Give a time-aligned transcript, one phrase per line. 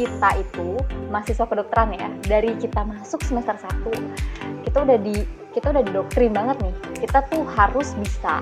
[0.00, 0.80] kita itu
[1.12, 2.08] mahasiswa kedokteran ya.
[2.24, 3.52] Dari kita masuk semester
[3.84, 6.74] 1 kita udah di kita udah didoktrin banget nih.
[7.04, 8.40] Kita tuh harus bisa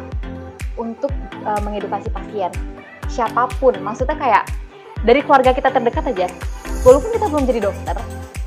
[0.78, 1.10] untuk
[1.42, 2.54] uh, mengedukasi pasien.
[3.10, 4.46] Siapa pun maksudnya kayak
[5.02, 6.30] dari keluarga kita terdekat aja.
[6.86, 7.98] Walaupun kita belum jadi dokter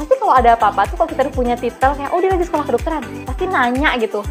[0.01, 2.65] pasti kalau ada apa-apa tuh kalau kita udah punya titel kayak oh dia lagi sekolah
[2.65, 4.25] kedokteran pasti nanya gitu.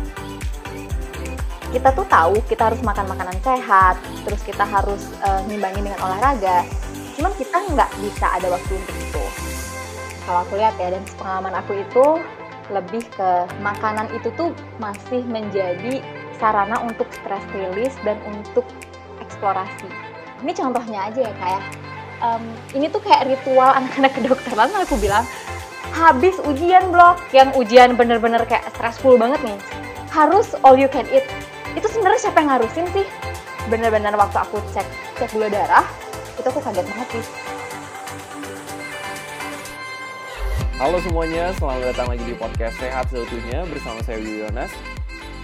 [1.70, 3.94] Kita tuh tahu kita harus makan makanan sehat
[4.26, 6.66] terus kita harus uh, ngimbangi dengan olahraga
[7.20, 9.24] cuman kita nggak bisa ada waktu untuk itu.
[10.24, 12.06] Kalau aku lihat ya dan pengalaman aku itu
[12.72, 13.30] lebih ke
[13.60, 16.00] makanan itu tuh masih menjadi
[16.40, 18.64] sarana untuk stress release dan untuk
[19.20, 19.84] eksplorasi.
[20.40, 21.62] Ini contohnya aja ya kayak
[22.24, 22.40] um,
[22.72, 25.28] ini tuh kayak ritual anak-anak kedokteran aku bilang
[25.92, 29.58] habis ujian blok yang ujian bener-bener kayak stressful banget nih
[30.08, 31.28] harus all you can eat.
[31.76, 33.04] Itu sebenarnya siapa yang ngarusin sih?
[33.68, 34.88] Bener-bener waktu aku cek
[35.20, 35.84] cek gula darah
[36.40, 37.26] itu aku kaget banget sih
[40.80, 44.72] Halo semuanya, selamat datang lagi di podcast Sehat Seutuhnya bersama saya Yonas.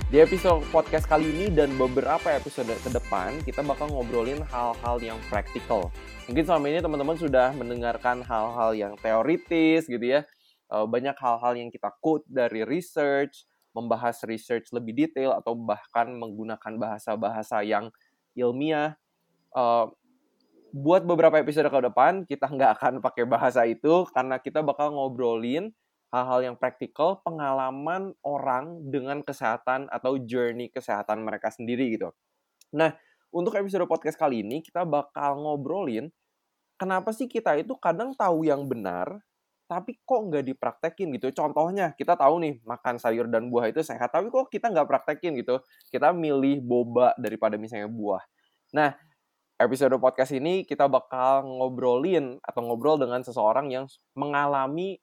[0.08, 5.20] Di episode podcast kali ini dan beberapa episode ke depan, kita bakal ngobrolin hal-hal yang
[5.28, 5.92] praktikal.
[6.24, 10.24] Mungkin selama ini teman-teman sudah mendengarkan hal-hal yang teoritis gitu ya.
[10.72, 13.44] Eh, banyak hal-hal yang kita quote dari research,
[13.76, 17.92] membahas research lebih detail atau bahkan menggunakan bahasa-bahasa yang
[18.32, 18.96] ilmiah.
[20.74, 25.70] Buat beberapa episode ke depan kita nggak akan pakai bahasa itu karena kita bakal ngobrolin
[26.10, 32.10] hal-hal yang praktikal, pengalaman orang dengan kesehatan atau journey kesehatan mereka sendiri gitu.
[32.74, 32.94] Nah,
[33.30, 36.10] untuk episode podcast kali ini kita bakal ngobrolin
[36.80, 39.22] kenapa sih kita itu kadang tahu yang benar
[39.66, 41.34] tapi kok nggak dipraktekin gitu.
[41.34, 45.34] Contohnya, kita tahu nih, makan sayur dan buah itu sehat, tapi kok kita nggak praktekin
[45.42, 45.58] gitu.
[45.90, 48.22] Kita milih boba daripada misalnya buah.
[48.70, 48.94] Nah,
[49.56, 55.00] episode podcast ini kita bakal ngobrolin atau ngobrol dengan seseorang yang mengalami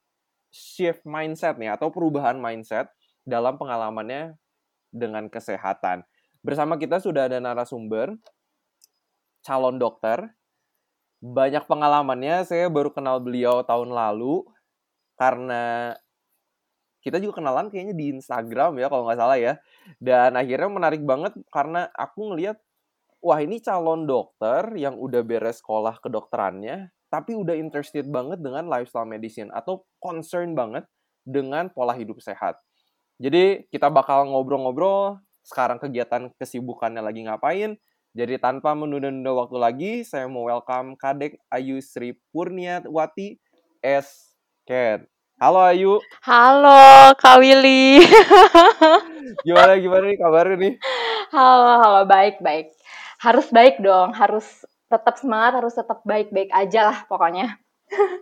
[0.54, 2.86] shift mindset nih, atau perubahan mindset
[3.26, 4.38] dalam pengalamannya
[4.94, 6.06] dengan kesehatan.
[6.46, 8.14] Bersama kita sudah ada narasumber,
[9.42, 10.30] calon dokter,
[11.18, 12.46] banyak pengalamannya.
[12.46, 14.46] Saya baru kenal beliau tahun lalu
[15.18, 15.96] karena
[17.02, 19.58] kita juga kenalan kayaknya di Instagram ya kalau nggak salah ya.
[19.98, 22.62] Dan akhirnya menarik banget karena aku ngelihat
[23.24, 29.08] wah ini calon dokter yang udah beres sekolah kedokterannya tapi udah interested banget dengan lifestyle
[29.08, 30.84] medicine atau concern banget
[31.22, 32.60] dengan pola hidup sehat.
[33.22, 37.78] Jadi kita bakal ngobrol-ngobrol sekarang kegiatan kesibukannya lagi ngapain.
[38.18, 43.38] Jadi tanpa menunda-nunda waktu lagi, saya mau welcome Kadek Ayu Sri Purniawati
[43.78, 44.34] S
[44.66, 45.06] Ken.
[45.38, 46.02] Halo Ayu.
[46.26, 48.02] Halo Kak Willy.
[49.46, 50.74] gimana gimana nih kabarnya nih?
[51.30, 52.73] Halo halo baik baik.
[53.24, 54.44] Harus baik dong, harus
[54.92, 57.56] tetap semangat, harus tetap baik-baik aja lah pokoknya.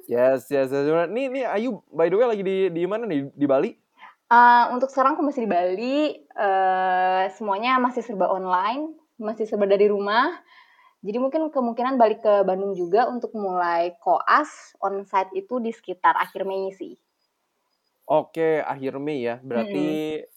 [0.06, 0.70] yes yes.
[0.70, 1.10] yes.
[1.10, 3.70] Nih nih Ayu by the way lagi di di mana nih di Bali?
[4.30, 5.98] Uh, untuk sekarang aku masih di Bali.
[6.38, 10.38] Uh, semuanya masih serba online, masih serba dari rumah
[11.02, 16.46] jadi mungkin kemungkinan balik ke Bandung juga untuk mulai koas onsite itu di sekitar akhir
[16.46, 16.94] Mei sih.
[18.06, 19.42] Oke, akhir Mei ya.
[19.42, 20.30] Berarti mm -hmm.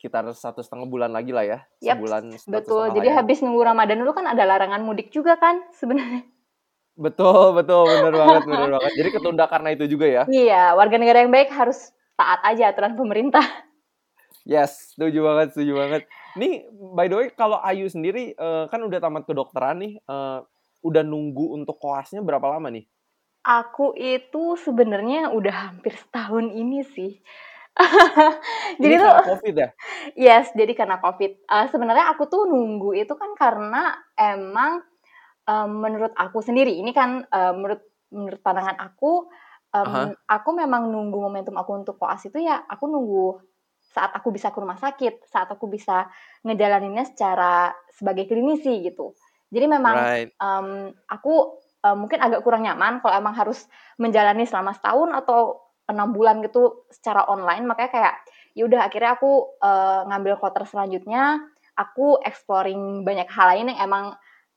[0.00, 1.58] Sekitar satu setengah bulan lagi lah ya.
[1.84, 2.22] Yep, Sebulan.
[2.48, 2.84] Betul.
[2.96, 3.20] Jadi ya.
[3.20, 6.24] habis nunggu Ramadan dulu kan ada larangan mudik juga kan sebenarnya.
[6.96, 8.92] Betul, betul, benar banget, benar banget.
[8.96, 10.22] Jadi ketunda karena itu juga ya.
[10.24, 13.44] Iya, warga negara yang baik harus taat aja aturan pemerintah.
[14.48, 16.02] Yes, setuju banget, setuju banget.
[16.40, 20.40] Nih, by the way, kalau Ayu sendiri uh, kan udah tamat kedokteran nih, uh,
[20.80, 22.88] udah nunggu untuk koasnya berapa lama nih?
[23.44, 27.20] Aku itu sebenarnya udah hampir setahun ini sih.
[28.82, 29.68] jadi ini tuh COVID ya?
[30.18, 31.46] Yes, jadi karena COVID.
[31.46, 34.82] Uh, sebenarnya aku tuh nunggu itu kan karena emang
[35.46, 39.30] um, menurut aku sendiri, ini kan uh, menurut menurut pandangan aku,
[39.70, 40.08] um, uh -huh.
[40.26, 43.38] aku memang nunggu momentum aku untuk koas itu ya, aku nunggu
[43.90, 46.06] saat aku bisa ke rumah sakit, saat aku bisa
[46.46, 49.14] ngejalaninnya secara sebagai klinisi gitu.
[49.50, 50.30] Jadi memang right.
[50.38, 53.66] um, aku um, mungkin agak kurang nyaman kalau emang harus
[53.98, 55.58] menjalani selama setahun atau
[55.90, 57.66] enam bulan gitu secara online.
[57.66, 58.14] Makanya kayak
[58.54, 61.42] yaudah akhirnya aku uh, ngambil quarter selanjutnya,
[61.74, 64.04] aku exploring banyak hal lain yang emang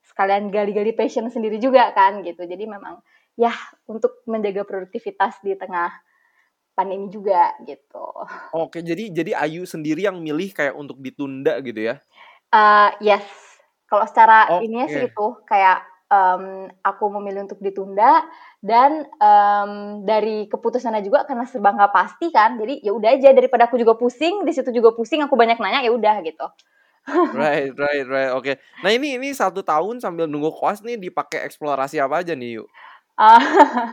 [0.03, 2.45] sekalian gali-gali passion sendiri juga kan gitu.
[2.45, 3.01] Jadi memang
[3.33, 3.53] ya
[3.89, 5.89] untuk menjaga produktivitas di tengah
[6.73, 8.05] pandemi juga gitu.
[8.53, 12.01] Oke, jadi jadi Ayu sendiri yang milih kayak untuk ditunda gitu ya?
[12.53, 13.25] Uh, yes,
[13.89, 14.65] kalau secara okay.
[14.65, 18.21] ini sih itu kayak um, aku memilih untuk ditunda
[18.61, 19.71] dan um,
[20.05, 23.97] dari keputusannya juga karena serba nggak pasti kan, jadi ya udah aja daripada aku juga
[23.97, 26.45] pusing, di situ juga pusing, aku banyak nanya ya udah gitu.
[27.35, 28.31] right, right, right.
[28.31, 28.55] Oke.
[28.55, 28.55] Okay.
[28.79, 32.67] Nah ini ini satu tahun sambil nunggu koas nih dipakai eksplorasi apa aja nih yuk?
[33.13, 33.37] Uh,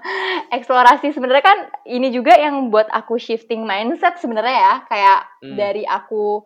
[0.56, 5.56] eksplorasi sebenarnya kan ini juga yang buat aku shifting mindset sebenarnya ya kayak hmm.
[5.58, 6.40] dari aku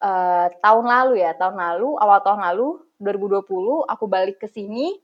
[0.00, 3.44] uh, tahun lalu ya tahun lalu awal tahun lalu 2020
[3.90, 5.03] aku balik ke sini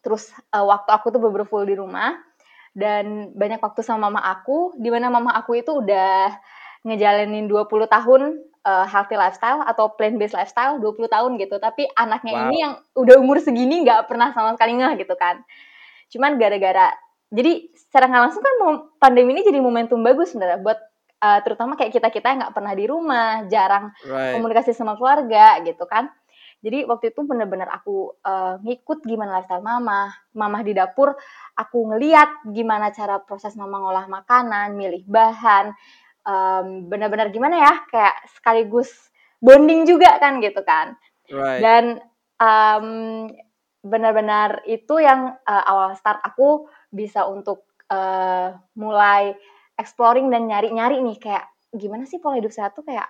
[0.00, 2.16] terus uh, waktu aku tuh bener full di rumah
[2.72, 6.32] dan banyak waktu sama mama aku di mana mama aku itu udah
[6.86, 12.32] ngejalanin 20 tahun uh, healthy lifestyle atau plant based lifestyle 20 tahun gitu tapi anaknya
[12.32, 12.42] wow.
[12.48, 15.42] ini yang udah umur segini nggak pernah sama sekali ngeh gitu kan
[16.10, 16.94] cuman gara-gara
[17.30, 18.54] jadi secara nggak langsung kan
[18.98, 20.78] pandemi ini jadi momentum bagus sebenarnya buat
[21.22, 24.34] uh, terutama kayak kita kita yang nggak pernah di rumah jarang right.
[24.38, 26.10] komunikasi sama keluarga gitu kan
[26.60, 31.16] jadi waktu itu bener-bener aku uh, ngikut gimana lifestyle mama mama di dapur
[31.56, 35.72] aku ngeliat gimana cara proses mama ngolah makanan milih bahan
[36.24, 38.92] um, bener-bener gimana ya kayak sekaligus
[39.40, 40.96] bonding juga kan gitu kan
[41.32, 41.60] right.
[41.64, 41.84] dan
[42.36, 42.88] um,
[43.80, 49.32] benar-benar itu yang uh, awal start aku bisa untuk uh, mulai
[49.80, 53.08] exploring dan nyari-nyari nih kayak gimana sih pola hidup sehat tuh kayak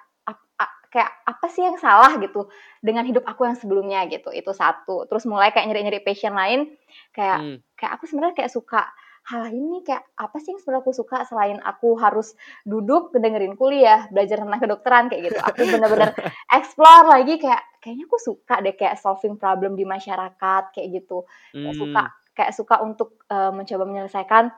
[0.91, 2.19] kayak apa sih yang salah?
[2.19, 2.51] gitu
[2.83, 4.35] dengan hidup aku yang sebelumnya gitu.
[4.35, 5.07] Itu satu.
[5.07, 6.75] Terus mulai kayak nyari-nyari passion lain
[7.15, 7.57] kayak hmm.
[7.79, 8.83] kayak aku sebenarnya kayak suka
[9.21, 12.35] hal ini kayak apa sih yang sebenarnya aku suka selain aku harus
[12.67, 15.05] duduk dengerin kuliah belajar tentang kedokteran?
[15.09, 15.39] kayak gitu.
[15.41, 16.11] Aku bener-bener
[16.59, 21.25] explore lagi kayak kayaknya aku suka deh kayak solving problem di masyarakat kayak gitu.
[21.55, 21.81] Kayak hmm.
[21.81, 22.05] suka
[22.35, 24.49] kayak suka untuk uh, mencoba menyelesaikan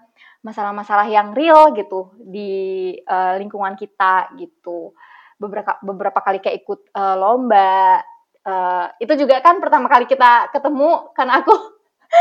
[0.46, 4.94] masalah-masalah yang real gitu di uh, lingkungan kita gitu
[5.42, 7.98] beberapa beberapa kali kayak ikut uh, lomba
[8.46, 11.54] uh, itu juga kan pertama kali kita ketemu kan aku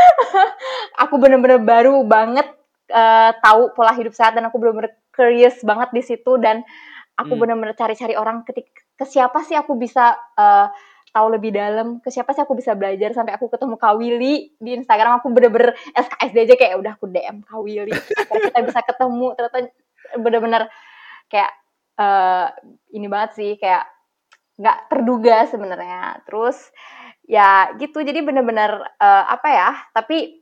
[1.05, 2.49] aku bener-bener baru banget
[2.89, 6.65] uh, tahu pola hidup sehat dan aku bener-bener curious banget di situ dan
[7.19, 7.41] aku hmm.
[7.45, 10.71] bener-bener cari-cari orang ketik ke siapa sih aku bisa uh,
[11.11, 14.71] tahu lebih dalam ke siapa sih aku bisa belajar sampai aku ketemu Kak Willy di
[14.79, 15.19] Instagram.
[15.19, 17.91] Aku bener-bener SKSD aja kayak udah aku DM Kak Willy.
[17.91, 19.35] Kita bisa ketemu.
[19.35, 19.57] Ternyata
[20.23, 20.63] bener-bener
[21.27, 21.51] kayak
[22.01, 22.49] uh,
[22.97, 23.85] ini banget sih kayak
[24.57, 26.57] nggak terduga sebenarnya terus
[27.29, 30.41] ya gitu jadi bener-bener uh, apa ya tapi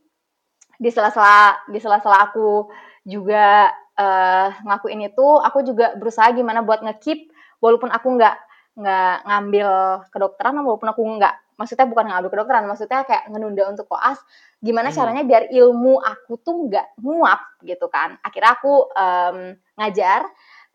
[0.80, 2.72] di sela-sela di sela-sela aku
[3.04, 7.28] juga uh, ngakuin itu aku juga berusaha gimana buat ngekip
[7.60, 8.36] walaupun aku nggak
[8.80, 9.68] nggak ngambil
[10.08, 14.16] kedokteran walaupun aku nggak maksudnya bukan ngambil kedokteran maksudnya kayak ngenunda untuk koas
[14.64, 14.96] gimana hmm.
[14.96, 19.36] caranya biar ilmu aku tuh nggak nguap gitu kan akhirnya aku um,
[19.76, 20.24] ngajar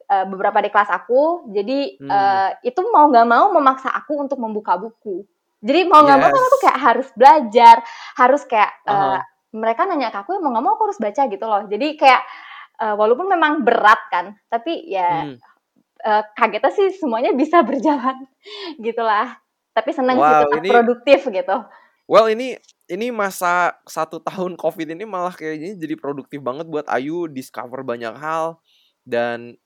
[0.10, 2.10] uh, beberapa di kelas aku jadi hmm.
[2.10, 5.26] uh, itu mau nggak mau memaksa aku untuk membuka buku
[5.66, 6.26] jadi mau nggak yes.
[6.30, 7.76] mau aku kayak harus belajar,
[8.14, 9.18] harus kayak uh-huh.
[9.18, 9.20] uh,
[9.50, 11.66] mereka nanya ke aku ya mau nggak mau aku harus baca gitu loh.
[11.66, 12.22] Jadi kayak
[12.86, 15.38] uh, walaupun memang berat kan, tapi ya hmm.
[16.06, 18.30] uh, kagetnya sih semuanya bisa berjalan
[18.78, 19.42] gitulah.
[19.74, 21.58] Tapi seneng wow, sih tetap ini, produktif gitu.
[22.06, 27.26] Well ini ini masa satu tahun covid ini malah kayaknya jadi produktif banget buat Ayu
[27.26, 28.62] discover banyak hal
[29.02, 29.58] dan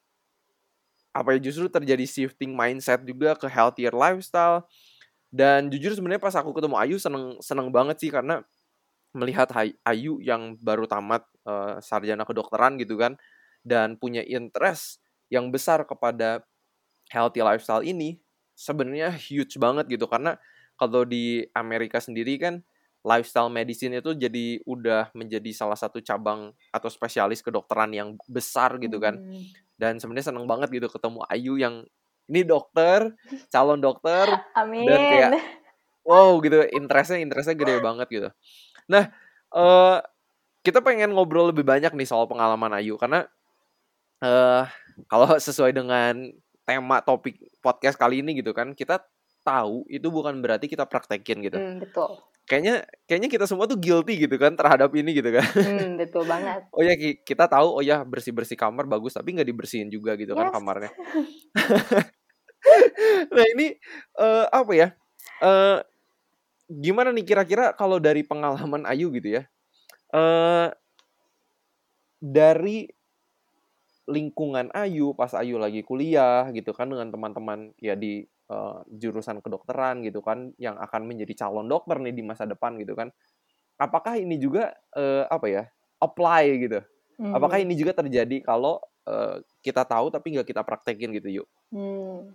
[1.20, 4.64] apa ya justru terjadi shifting mindset juga ke healthier lifestyle.
[5.30, 8.42] Dan jujur sebenarnya pas aku ketemu Ayu seneng seneng banget sih karena
[9.12, 9.52] melihat
[9.84, 13.20] Ayu yang baru tamat uh, sarjana kedokteran gitu kan
[13.68, 16.42] dan punya interest yang besar kepada
[17.12, 18.18] healthy lifestyle ini
[18.56, 20.08] sebenarnya huge banget gitu.
[20.08, 20.40] Karena
[20.80, 22.64] kalau di Amerika sendiri kan
[23.04, 28.98] lifestyle medicine itu jadi udah menjadi salah satu cabang atau spesialis kedokteran yang besar gitu
[28.98, 29.20] kan.
[29.20, 29.69] Hmm.
[29.80, 31.88] Dan sebenarnya seneng banget gitu ketemu Ayu yang
[32.28, 33.16] ini dokter
[33.48, 34.86] calon dokter Amin.
[34.86, 35.32] dan kayak
[36.04, 38.30] wow gitu interestnya interestnya gede banget gitu
[38.92, 39.08] nah
[39.56, 40.04] uh,
[40.60, 43.26] kita pengen ngobrol lebih banyak nih soal pengalaman Ayu karena
[44.20, 44.68] uh,
[45.08, 46.28] kalau sesuai dengan
[46.68, 49.02] tema topik podcast kali ini gitu kan kita
[49.42, 51.58] tahu itu bukan berarti kita praktekin gitu.
[51.58, 52.22] Mm, betul.
[52.50, 55.46] Kayaknya kayaknya kita semua tuh guilty gitu kan terhadap ini gitu kan.
[55.54, 56.66] Mm, betul banget.
[56.76, 60.34] oh ya kita tahu oh ya bersih bersih kamar bagus tapi nggak dibersihin juga gitu
[60.34, 60.52] kan yes.
[60.52, 60.92] kan kamarnya.
[63.38, 63.78] nah ini
[64.18, 64.88] uh, apa ya?
[65.46, 65.78] Uh,
[66.66, 69.44] gimana nih kira-kira kalau dari pengalaman Ayu gitu ya?
[70.10, 70.74] Uh,
[72.18, 72.90] dari
[74.10, 80.02] lingkungan Ayu pas Ayu lagi kuliah gitu kan dengan teman-teman ya di uh, jurusan kedokteran
[80.04, 83.14] gitu kan yang akan menjadi calon dokter nih di masa depan gitu kan.
[83.80, 85.64] Apakah ini juga uh, apa ya?
[86.00, 86.80] apply gitu.
[87.20, 87.36] Hmm.
[87.36, 91.48] Apakah ini juga terjadi kalau uh, kita tahu tapi nggak kita praktekin gitu yuk?
[91.76, 92.32] Hmm.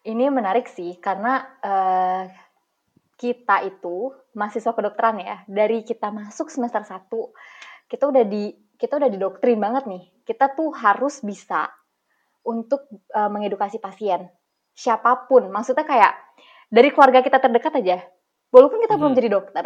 [0.00, 2.24] Ini menarik sih karena uh,
[3.20, 7.08] kita itu mahasiswa kedokteran ya dari kita masuk semester 1
[7.88, 11.72] kita udah di kita udah didoktrin banget nih kita tuh harus bisa
[12.44, 12.84] untuk
[13.16, 14.28] uh, mengedukasi pasien
[14.76, 15.48] siapa pun.
[15.48, 16.12] Maksudnya kayak
[16.68, 18.04] dari keluarga kita terdekat aja.
[18.52, 19.00] Walaupun kita hmm.
[19.00, 19.64] belum jadi dokter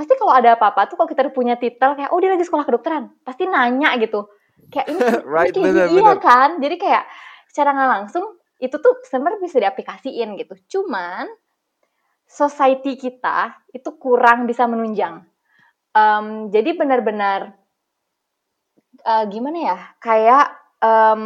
[0.00, 3.12] pasti kalau ada apa-apa tuh kalau kita punya titel kayak oh dia lagi sekolah kedokteran
[3.20, 4.32] pasti nanya gitu.
[4.72, 5.00] Kayak ini,
[5.36, 6.18] Right, ini kayak iya bener.
[6.24, 6.50] kan?
[6.56, 7.04] Jadi kayak
[7.52, 8.24] secara nggak langsung
[8.60, 10.54] itu tuh sebenarnya bisa diaplikasiin gitu.
[10.78, 11.28] Cuman
[12.24, 15.20] society kita itu kurang bisa menunjang.
[15.92, 17.60] Em, jadi benar-benar
[19.04, 19.78] eh, gimana ya?
[20.00, 20.46] Kayak
[20.80, 21.22] em,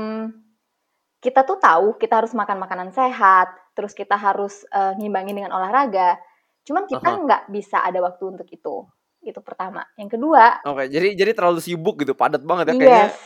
[1.25, 6.21] kita tuh tahu kita harus makan makanan sehat terus kita harus eh, ngimbangin dengan olahraga.
[6.69, 8.85] Cuman kita nggak bisa ada waktu untuk itu.
[9.25, 9.89] Itu pertama.
[9.97, 13.09] Yang kedua Oke, jadi jadi terlalu sibuk gitu, padat banget ya kayaknya.
[13.09, 13.17] Yes.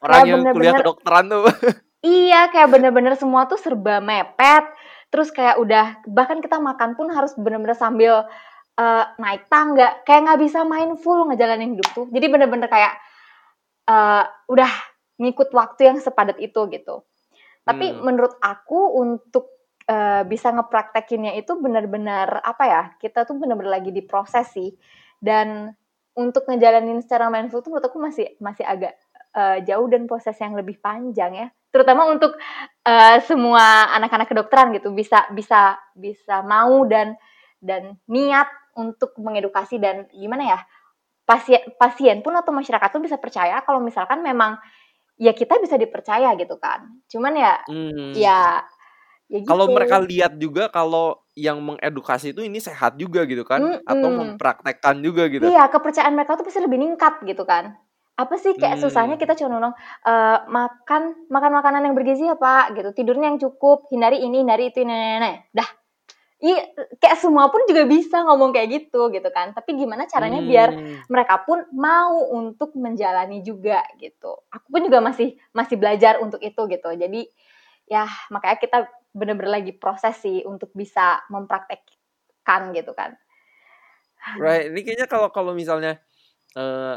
[0.00, 1.44] Orang kayak yang kuliah bener-bener kedokteran tuh.
[2.24, 4.64] iya kayak bener-bener semua tuh serba mepet.
[5.12, 8.24] Terus kayak udah bahkan kita makan pun harus bener-bener sambil
[8.80, 10.00] eh, naik tangga.
[10.08, 12.06] Kayak nggak bisa mindful ngejalanin hidup tuh.
[12.08, 12.96] Jadi bener-bener kayak
[13.92, 14.72] eh, udah
[15.20, 17.04] ngikut waktu yang sepadat itu gitu
[17.62, 18.02] tapi Hmm.
[18.02, 19.50] menurut aku untuk
[19.86, 24.70] eh, bisa ngepraktekinnya itu benar-benar apa ya kita tuh benar-benar lagi diproses sih
[25.18, 25.74] dan
[26.14, 28.94] untuk ngejalanin secara mindful tuh menurut aku masih masih agak
[29.34, 32.36] eh, jauh dan proses yang lebih panjang ya terutama untuk
[32.86, 37.18] eh, semua anak-anak kedokteran gitu bisa bisa bisa mau dan
[37.58, 38.46] dan niat
[38.78, 40.60] untuk mengedukasi dan gimana ya
[41.22, 44.58] pasien pasien pun atau masyarakat tuh bisa percaya kalau misalkan memang
[45.20, 48.12] ya kita bisa dipercaya gitu kan cuman ya Hmm.
[48.16, 48.62] ya
[49.28, 53.80] ya gitu Kalau mereka lihat juga kalau yang mengedukasi itu ini sehat juga gitu kan
[53.88, 54.36] atau Mm-mm.
[54.36, 55.48] mempraktekkan juga gitu.
[55.48, 57.72] iya kepercayaan mereka tuh pasti lebih ningkat gitu kan
[58.12, 58.84] apa sih kayak Hmm.
[58.84, 59.72] susahnya kita cuma nolong
[60.04, 64.68] eh, makan makan makanan yang bergizi ya pak gitu tidurnya yang cukup hindari ini hindari
[64.68, 65.32] itu ini, ini, ini.
[65.56, 65.64] dah
[66.42, 69.54] Iya, kayak semua pun juga bisa ngomong kayak gitu gitu kan.
[69.54, 71.06] Tapi gimana caranya biar Hmm.
[71.06, 74.42] mereka pun mau untuk menjalani juga gitu.
[74.50, 76.90] Aku pun juga masih masih belajar untuk itu gitu.
[76.98, 77.30] Jadi
[77.86, 78.78] ya makanya kita
[79.14, 83.14] bener-bener lagi proses sih untuk bisa mempraktekkan gitu kan.
[84.34, 86.02] Right, ini kayaknya kalau kalau misalnya
[86.58, 86.96] eh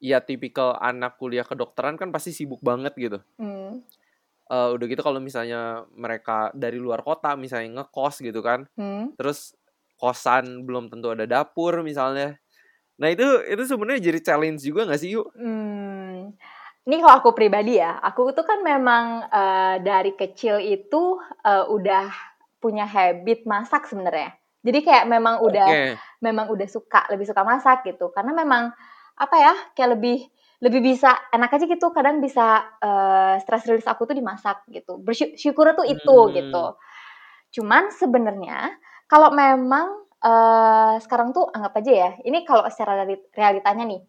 [0.00, 3.18] ya tipikal anak kuliah kedokteran kan pasti sibuk banget gitu.
[3.36, 3.84] Hmm.
[4.46, 8.62] Eh, udah gitu kalau misalnya mereka dari luar kota misalnya ngekos gitu kan.
[8.78, 9.10] Hmm.
[9.18, 9.58] Terus
[9.98, 12.38] kosan belum tentu ada dapur misalnya.
[12.96, 15.28] Nah, itu itu sebenarnya jadi challenge juga nggak sih, yuk?
[15.34, 16.32] Hmm.
[16.86, 22.06] Ini kalau aku pribadi ya, aku tuh kan memang eh, dari kecil itu eh, udah
[22.62, 24.30] punya habit masak sebenarnya.
[24.62, 25.98] Jadi kayak memang udah Oke.
[26.22, 28.74] memang udah suka lebih suka masak gitu karena memang
[29.14, 30.26] apa ya kayak lebih
[30.64, 31.92] lebih bisa enak aja gitu.
[31.92, 34.96] Kadang bisa eh, stress release aku tuh dimasak gitu.
[35.00, 36.32] Bersyukur tuh itu Hmm.
[36.32, 36.64] gitu.
[37.60, 38.72] Cuman sebenarnya
[39.08, 44.00] kalau memang eh, sekarang tuh anggap aja ya ini kalau secara reali- realitanya nih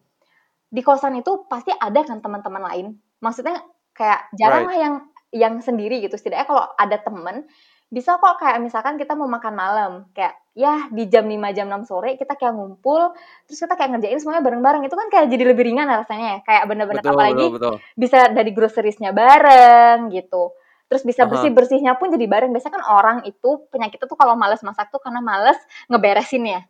[0.68, 2.86] di kosan itu pasti ada kan teman-teman lain?
[3.20, 3.56] Maksudnya
[3.96, 4.94] kayak jarang lah yang
[5.32, 6.16] yang sendiri gitu.
[6.16, 7.44] Setidaknya kalau ada temen
[7.88, 11.88] bisa kok kayak misalkan kita mau makan malam kayak ya di jam 5 jam 6
[11.88, 13.16] sore kita kayak ngumpul
[13.48, 14.82] terus kita kayak ngerjain semuanya bareng-bareng.
[14.84, 17.74] Itu kan kayak jadi lebih ringan rasanya ya kayak bener-bener apalagi betul, betul.
[17.96, 20.52] bisa dari groceriesnya bareng gitu.
[20.88, 22.52] Terus bisa bersih bersihnya pun jadi bareng.
[22.52, 25.56] Biasanya kan orang itu penyakitnya tuh kalau males masak tuh karena males
[25.88, 26.60] ngeberesin ya.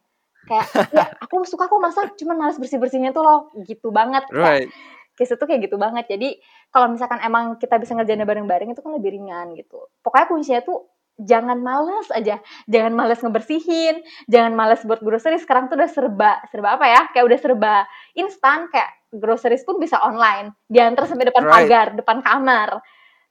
[0.47, 3.51] Kayak ya aku suka kok masak cuman males bersih bersihnya tuh loh.
[3.63, 4.71] Gitu banget kayak Right.
[5.19, 6.07] case itu kayak gitu banget.
[6.07, 6.39] Jadi
[6.71, 9.87] kalau misalkan emang kita bisa ngerjainnya bareng-bareng itu kan lebih ringan gitu.
[10.03, 10.87] Pokoknya kuncinya tuh
[11.19, 12.39] jangan males aja.
[12.71, 14.01] Jangan males ngebersihin.
[14.31, 15.43] Jangan males buat groceries.
[15.43, 17.01] Sekarang tuh udah serba serba apa ya?
[17.11, 17.75] Kayak udah serba
[18.15, 18.71] instan.
[18.71, 20.55] Kayak groceries pun bisa online.
[20.71, 21.55] Diantar sampai depan Right.
[21.67, 22.79] pagar depan kamar.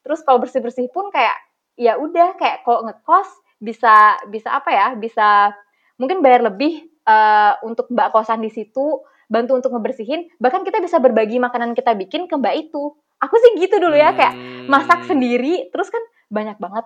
[0.03, 1.36] Terus kalau bersih bersih pun kayak
[1.75, 3.27] ya udah kayak kalau ngekos
[3.58, 4.88] bisa bisa apa ya?
[4.94, 5.56] Bisa
[5.96, 9.00] mungkin bayar lebih eh, untuk mbak kosan di situ
[9.32, 10.27] bantu untuk ngebersihin.
[10.39, 12.91] Bahkan kita bisa berbagi makanan kita bikin ke mbak itu.
[13.17, 14.36] Aku sih gitu dulu ya kayak
[14.67, 15.15] masak Hmm.
[15.15, 15.72] sendiri.
[15.72, 16.84] Terus kan banyak banget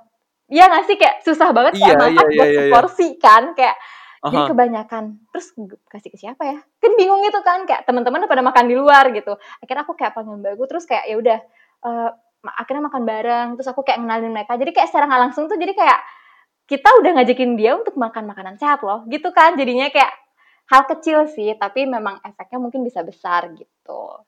[0.51, 2.62] Iya nggak sih kayak susah banget kayak Iya, masak iya, buat iya, iya.
[2.67, 3.75] seporsi kan kayak
[4.22, 4.50] jadi Aha.
[4.53, 5.03] kebanyakan
[5.34, 5.48] terus
[5.89, 9.34] kasih ke siapa ya kan bingung gitu kan kayak teman-teman pada makan di luar gitu
[9.34, 11.39] akhirnya aku kayak panggil mbak gue terus kayak ya udah
[11.89, 12.10] eh,
[12.46, 15.58] ma- akhirnya makan bareng terus aku kayak kenalin mereka jadi kayak secara nggak langsung tuh
[15.58, 16.00] jadi kayak
[16.70, 20.13] kita udah ngajakin dia untuk makan makanan sehat loh gitu kan jadinya kayak
[20.70, 24.22] hal kecil sih tapi memang efeknya mungkin bisa besar gitu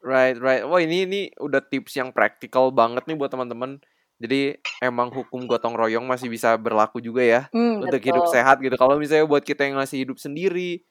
[0.00, 0.64] Right, right.
[0.64, 3.84] Wah ini ini udah tips yang praktikal banget nih buat teman-teman.
[4.20, 4.52] Jadi
[4.84, 8.34] emang hukum gotong royong masih bisa berlaku juga ya Hmm, untuk hidup betul.
[8.36, 8.76] sehat gitu.
[8.76, 10.84] Kalau misalnya buat kita yang masih hidup sendiri,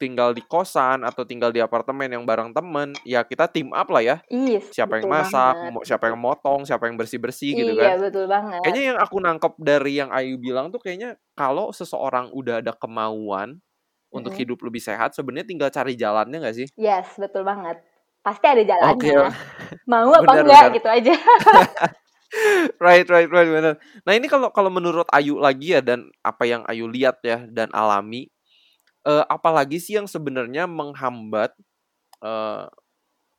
[0.00, 4.00] tinggal di kosan atau tinggal di apartemen yang bareng temen, ya kita team up lah
[4.00, 4.16] ya.
[4.32, 5.84] Yes, Siapa yang masak, banget.
[5.92, 8.00] siapa yang motong, siapa yang bersih-bersih gitu iya kan.
[8.00, 12.64] betul banget Kayaknya yang aku nangkep dari yang Ayu bilang tuh kayaknya kalau seseorang udah
[12.64, 13.60] ada kemauan
[14.08, 14.40] untuk Mm-mm.
[14.42, 16.68] hidup lebih sehat, sebenarnya tinggal cari jalannya nggak sih?
[16.80, 17.76] yes betul banget
[18.24, 19.12] pasti ada jalannya Oke,
[19.84, 21.14] mau apa enggak gitu aja
[22.84, 23.74] right, right, right, benar.
[24.06, 27.70] Nah ini kalau kalau menurut Ayu lagi ya dan apa yang Ayu lihat ya dan
[27.74, 28.30] alami,
[29.06, 31.50] uh, apalagi sih yang sebenarnya menghambat
[32.22, 32.70] uh,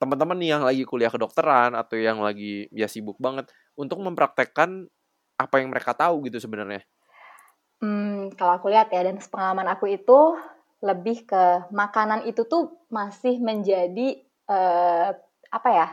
[0.02, 4.90] teman-teman yang lagi kuliah kedokteran atau yang lagi ya sibuk banget untuk mempraktekkan
[5.38, 6.84] apa yang mereka tahu gitu sebenarnya?
[7.82, 10.38] Hmm, kalau aku lihat ya dan pengalaman aku itu
[10.82, 15.14] lebih ke makanan itu tuh masih menjadi uh,
[15.54, 15.88] apa ya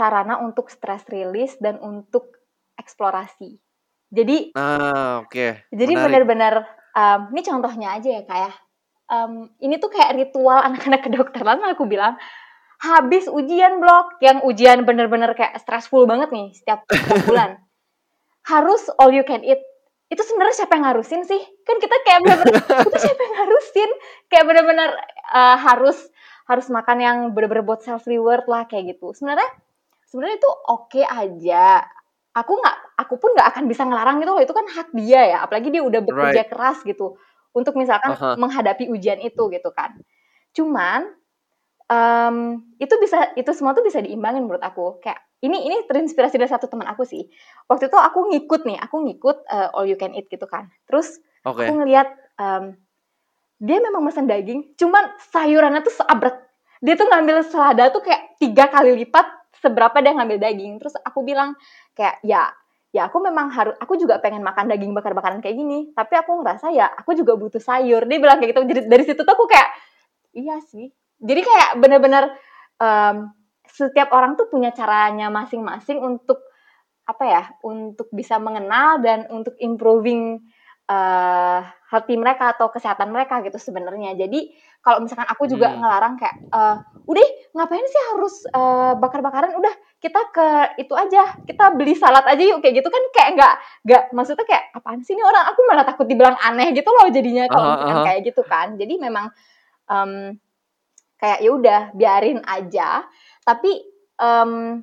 [0.00, 2.40] sarana untuk stress release dan untuk
[2.80, 3.60] eksplorasi.
[4.08, 5.28] Jadi, ah oke.
[5.28, 5.50] Okay.
[5.68, 6.64] Jadi benar-benar
[6.96, 8.54] um, ini contohnya aja ya kayak
[9.10, 12.16] um, ini tuh kayak ritual anak-anak kedokteran aku bilang
[12.80, 17.60] habis ujian blok yang ujian bener-bener kayak stressful banget nih setiap, setiap bulan
[18.48, 19.60] harus all you can eat
[20.10, 21.38] itu sebenarnya siapa yang ngarusin sih
[21.68, 23.90] kan kita kayak bener-bener itu siapa yang ngarusin
[24.32, 24.90] kayak bener-bener
[25.28, 26.08] uh, harus
[26.48, 29.46] harus makan yang bener-bener buat self reward lah kayak gitu sebenarnya
[30.10, 31.86] sebenarnya itu oke okay aja
[32.34, 35.38] aku nggak aku pun nggak akan bisa ngelarang gitu loh itu kan hak dia ya
[35.46, 36.50] apalagi dia udah bekerja right.
[36.50, 37.16] keras gitu
[37.54, 38.36] untuk misalkan uh -huh.
[38.38, 39.94] menghadapi ujian itu gitu kan
[40.50, 41.10] cuman
[41.90, 46.52] um, itu bisa itu semua tuh bisa diimbangin menurut aku kayak ini ini terinspirasi dari
[46.52, 47.24] satu teman aku sih.
[47.64, 50.68] Waktu itu aku ngikut nih, aku ngikut uh, all you can eat gitu kan.
[50.84, 51.64] Terus okay.
[51.64, 52.76] aku ngeliat um,
[53.60, 56.36] dia memang pesan daging, cuman sayurannya tuh seabrek.
[56.84, 60.80] Dia tuh ngambil selada tuh kayak tiga kali lipat seberapa dia ngambil daging.
[60.80, 61.54] Terus aku bilang
[61.94, 62.48] kayak ya
[62.90, 65.94] ya aku memang harus aku juga pengen makan daging bakar-bakaran kayak gini.
[65.94, 68.08] Tapi aku ngerasa ya aku juga butuh sayur.
[68.08, 68.60] Dia bilang kayak gitu.
[68.66, 69.68] Jadi dari situ tuh aku kayak
[70.34, 70.90] iya sih.
[71.20, 72.32] Jadi kayak bener-bener
[72.80, 73.30] um,
[73.68, 76.42] setiap orang tuh punya caranya masing-masing untuk
[77.06, 80.38] apa ya untuk bisa mengenal dan untuk improving
[80.86, 84.14] uh, hati mereka atau kesehatan mereka gitu sebenarnya.
[84.14, 85.78] Jadi kalau misalkan aku juga hmm.
[85.80, 90.48] ngelarang kayak uh, udah ngapain sih harus uh, bakar-bakaran udah kita ke
[90.80, 94.64] itu aja kita beli salad aja yuk kayak gitu kan kayak nggak nggak maksudnya kayak
[94.72, 98.00] apaan sih ini orang aku malah takut dibilang aneh gitu loh jadinya kalau uh, misalkan
[98.00, 98.06] uh.
[98.08, 99.26] kayak gitu kan jadi memang
[99.90, 100.12] um,
[101.20, 103.04] kayak ya udah biarin aja
[103.44, 103.84] tapi
[104.16, 104.80] um,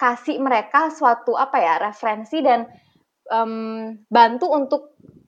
[0.00, 2.64] kasih mereka suatu apa ya referensi dan
[3.28, 4.82] um, bantu untuk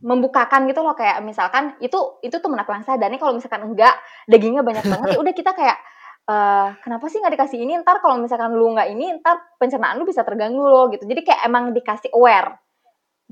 [0.05, 3.97] membukakan gitu loh kayak misalkan itu itu tuh aku yang sadar nih kalau misalkan enggak
[4.29, 5.81] dagingnya banyak banget ya udah kita kayak
[6.29, 7.81] uh, kenapa sih nggak dikasih ini?
[7.81, 11.09] Ntar kalau misalkan lu nggak ini ntar pencernaan lu bisa terganggu loh gitu.
[11.09, 12.61] Jadi kayak emang dikasih aware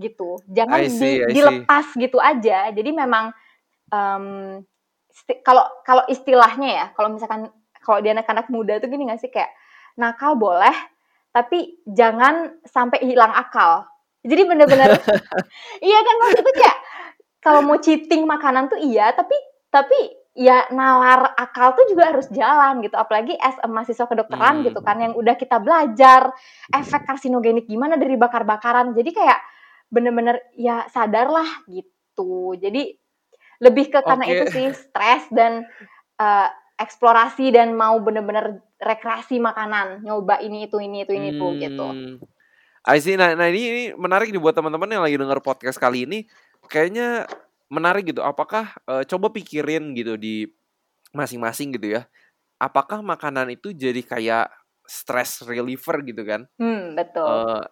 [0.00, 0.40] gitu.
[0.48, 2.72] Jangan see, di, dilepas gitu aja.
[2.72, 3.36] Jadi memang
[5.44, 7.52] kalau um, kalau istilahnya ya kalau misalkan
[7.84, 9.52] kalau di anak-anak muda tuh gini gak sih kayak
[10.00, 10.72] nakal boleh
[11.32, 13.84] tapi jangan sampai hilang akal
[14.22, 14.90] jadi bener-bener
[15.88, 16.78] iya kan maksudnya kayak
[17.42, 19.34] kalau mau cheating makanan tuh iya tapi
[19.68, 19.98] tapi
[20.32, 24.72] ya nalar akal tuh juga harus jalan gitu apalagi as a mahasiswa kedokteran hmm.
[24.72, 26.32] gitu kan yang udah kita belajar
[26.72, 29.40] efek karsinogenik gimana dari bakar-bakaran jadi kayak
[29.92, 32.96] bener-bener ya sadarlah gitu jadi
[33.60, 34.34] lebih ke karena okay.
[34.34, 35.68] itu sih stres dan
[36.16, 36.48] uh,
[36.80, 41.38] eksplorasi dan mau bener-bener rekreasi makanan, nyoba ini itu ini itu ini gitu.
[41.38, 41.38] hmm.
[41.38, 41.86] tuh gitu.
[42.88, 43.14] I see.
[43.14, 46.26] Nah, nah ini, ini menarik nih buat teman-teman yang lagi denger podcast kali ini.
[46.66, 47.30] Kayaknya
[47.70, 48.20] menarik gitu.
[48.24, 50.50] Apakah uh, coba pikirin gitu di
[51.14, 52.08] masing-masing gitu ya.
[52.58, 54.50] Apakah makanan itu jadi kayak
[54.86, 56.46] stress reliever gitu kan?
[56.58, 57.26] Hmm, betul.
[57.26, 57.62] Uh,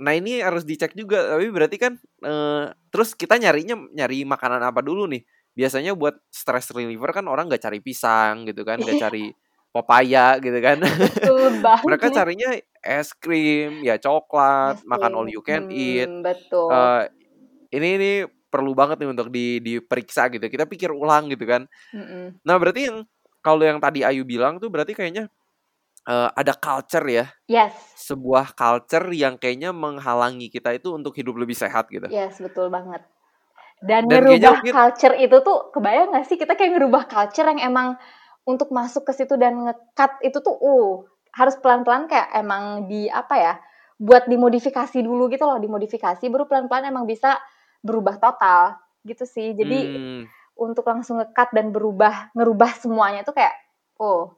[0.00, 1.36] nah ini harus dicek juga.
[1.36, 1.92] Tapi berarti kan
[2.24, 5.24] uh, terus kita nyarinya nyari makanan apa dulu nih?
[5.58, 9.34] biasanya buat stress reliever kan orang nggak cari pisang gitu kan nggak cari
[9.74, 11.50] papaya gitu kan betul
[11.90, 16.70] mereka carinya es krim ya coklat es makan all you can hmm, eat betul.
[16.70, 17.06] Uh,
[17.72, 18.12] ini ini
[18.48, 20.48] perlu banget nih untuk di diperiksa gitu.
[20.48, 21.68] Kita pikir ulang gitu kan.
[21.92, 22.42] Mm-hmm.
[22.42, 23.04] nah berarti yang
[23.44, 25.28] kalau yang tadi Ayu bilang tuh berarti kayaknya
[26.08, 27.28] uh, ada culture ya.
[27.44, 27.76] Yes.
[27.94, 32.08] Sebuah culture yang kayaknya menghalangi kita itu untuk hidup lebih sehat gitu.
[32.08, 33.04] Yes betul banget.
[33.78, 36.34] Dan, dan ngerubah mungkin, culture itu tuh kebayang gak sih?
[36.34, 37.94] Kita kayak ngerubah culture yang emang
[38.42, 41.06] untuk masuk ke situ dan ngekat itu tuh uh
[41.38, 43.54] harus pelan-pelan kayak emang di apa ya
[43.98, 47.38] buat dimodifikasi dulu gitu loh dimodifikasi baru pelan-pelan emang bisa
[47.78, 48.74] berubah total
[49.06, 50.22] gitu sih jadi hmm.
[50.58, 53.54] untuk langsung ngekat dan berubah ngerubah semuanya tuh kayak
[54.02, 54.34] oh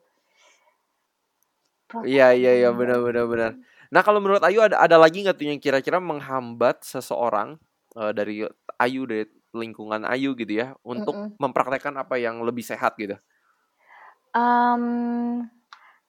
[2.05, 3.51] iya iya iya benar benar benar
[3.89, 7.57] nah kalau menurut Ayu ada ada lagi nggak tuh yang kira-kira menghambat seseorang
[7.97, 8.45] uh, dari
[8.77, 11.39] Ayu dari lingkungan Ayu gitu ya untuk mm -mm.
[11.43, 13.19] mempraktekkan apa yang lebih sehat gitu?
[14.31, 15.43] Um,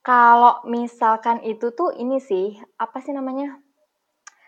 [0.02, 3.58] kalau misalkan itu tuh ini sih apa sih namanya?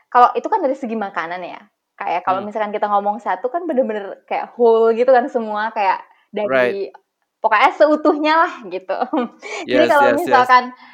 [0.09, 1.61] Kalau itu kan dari segi makanan ya.
[1.93, 2.49] Kayak kalau hmm.
[2.49, 6.01] misalkan kita ngomong satu kan bener-bener kayak whole gitu kan semua kayak
[6.33, 6.93] dari right.
[7.37, 8.97] pokoknya seutuhnya lah gitu.
[9.69, 10.91] Yes, Jadi kalau yes, misalkan yes.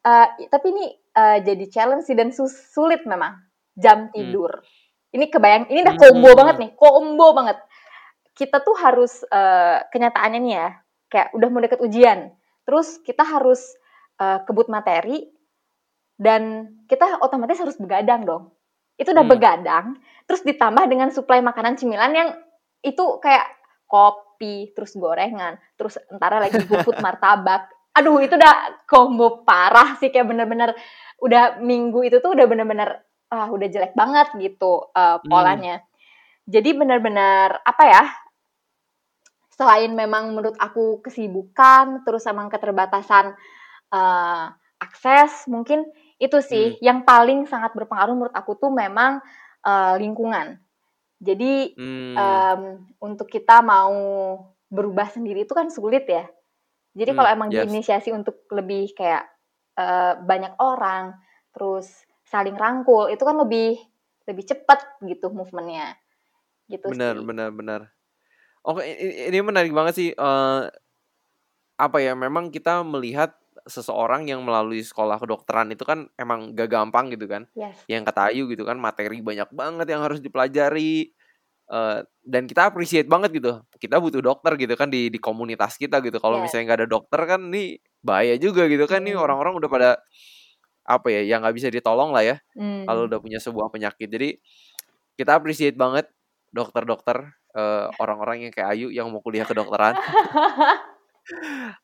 [0.00, 3.36] Uh, tapi ini uh, jadi challenge sih dan sulit memang
[3.76, 4.12] jam hmm.
[4.16, 4.50] tidur.
[4.58, 4.78] Hmm
[5.14, 6.38] ini kebayang ini udah combo hmm.
[6.38, 7.58] banget nih combo banget
[8.38, 10.68] kita tuh harus uh, kenyataannya nih ya
[11.10, 12.18] kayak udah mau deket ujian
[12.64, 13.74] terus kita harus
[14.20, 15.26] uh, kebut materi
[16.20, 18.52] dan kita otomatis harus begadang dong
[19.00, 19.32] itu udah hmm.
[19.32, 19.86] begadang
[20.28, 22.30] terus ditambah dengan suplai makanan cemilan yang
[22.84, 23.48] itu kayak
[23.88, 30.28] kopi terus gorengan terus antara lagi bubut martabak aduh itu udah combo parah sih kayak
[30.28, 30.76] bener-bener
[31.18, 33.02] udah minggu itu tuh udah bener-bener
[33.32, 35.86] ah udah jelek banget gitu uh, polanya hmm.
[36.46, 38.04] jadi bener-bener apa ya
[39.56, 43.36] selain memang menurut aku kesibukan terus sama keterbatasan
[43.92, 44.50] uh,
[44.80, 45.84] akses mungkin
[46.20, 46.80] itu sih hmm.
[46.84, 49.20] yang paling sangat berpengaruh menurut aku tuh memang
[49.64, 50.60] uh, lingkungan.
[51.20, 52.16] Jadi hmm.
[52.16, 52.62] um,
[53.00, 53.92] untuk kita mau
[54.72, 56.24] berubah sendiri itu kan sulit ya.
[56.96, 57.68] Jadi hmm, kalau emang yes.
[57.68, 59.28] diinisiasi untuk lebih kayak
[59.76, 61.16] uh, banyak orang,
[61.52, 61.86] terus
[62.24, 63.78] saling rangkul, itu kan lebih
[64.24, 65.96] lebih cepat gitu movementnya.
[66.70, 67.26] Gitu benar, sih.
[67.26, 67.80] benar, benar.
[68.60, 68.84] Oke,
[69.32, 70.10] ini menarik banget sih.
[70.14, 70.68] Uh,
[71.80, 72.12] apa ya?
[72.12, 73.39] Memang kita melihat
[73.70, 77.46] seseorang yang melalui sekolah kedokteran itu kan emang gak gampang gitu kan.
[77.54, 77.78] Yes.
[77.86, 81.14] Yang kata Ayu gitu kan materi banyak banget yang harus dipelajari.
[81.70, 83.62] Uh, dan kita appreciate banget gitu.
[83.78, 86.18] Kita butuh dokter gitu kan di di komunitas kita gitu.
[86.18, 86.50] Kalau yes.
[86.50, 89.06] misalnya nggak ada dokter kan nih bahaya juga gitu kan.
[89.06, 89.06] Mm.
[89.06, 89.90] Nih orang-orang udah pada
[90.82, 92.36] apa ya yang nggak bisa ditolong lah ya.
[92.58, 92.90] Mm.
[92.90, 94.10] Kalau udah punya sebuah penyakit.
[94.10, 94.42] Jadi
[95.14, 96.10] kita appreciate banget
[96.50, 99.94] dokter-dokter uh, orang-orang yang kayak Ayu yang mau kuliah kedokteran.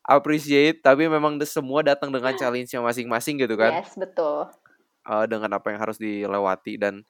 [0.02, 3.82] appreciate tapi memang semua datang dengan challenge-nya masing-masing gitu kan.
[3.82, 4.50] Yes, betul.
[5.06, 7.06] Uh, dengan apa yang harus dilewati dan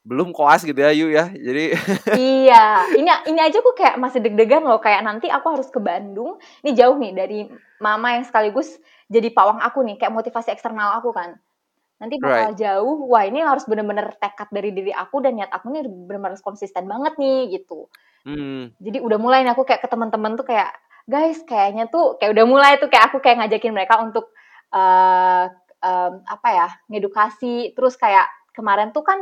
[0.00, 1.28] belum koas gitu ya Yu ya.
[1.28, 1.76] Jadi
[2.44, 2.64] Iya,
[2.96, 6.40] ini ini aja aku kayak masih deg-degan loh kayak nanti aku harus ke Bandung.
[6.64, 7.40] Ini jauh nih dari
[7.80, 11.36] mama yang sekaligus jadi pawang aku nih, kayak motivasi eksternal aku kan.
[12.00, 12.56] Nanti bakal right.
[12.56, 13.10] jauh.
[13.10, 17.18] Wah, ini harus bener-bener tekad dari diri aku dan niat aku nih bener-bener konsisten banget
[17.20, 17.90] nih gitu.
[18.24, 18.72] Hmm.
[18.80, 20.72] Jadi udah mulai nih aku kayak ke teman-teman tuh kayak
[21.06, 24.32] guys kayaknya tuh kayak udah mulai tuh kayak aku kayak ngajakin mereka untuk
[24.74, 25.48] uh,
[25.80, 29.20] um, apa ya ngedukasi terus kayak kemarin tuh kan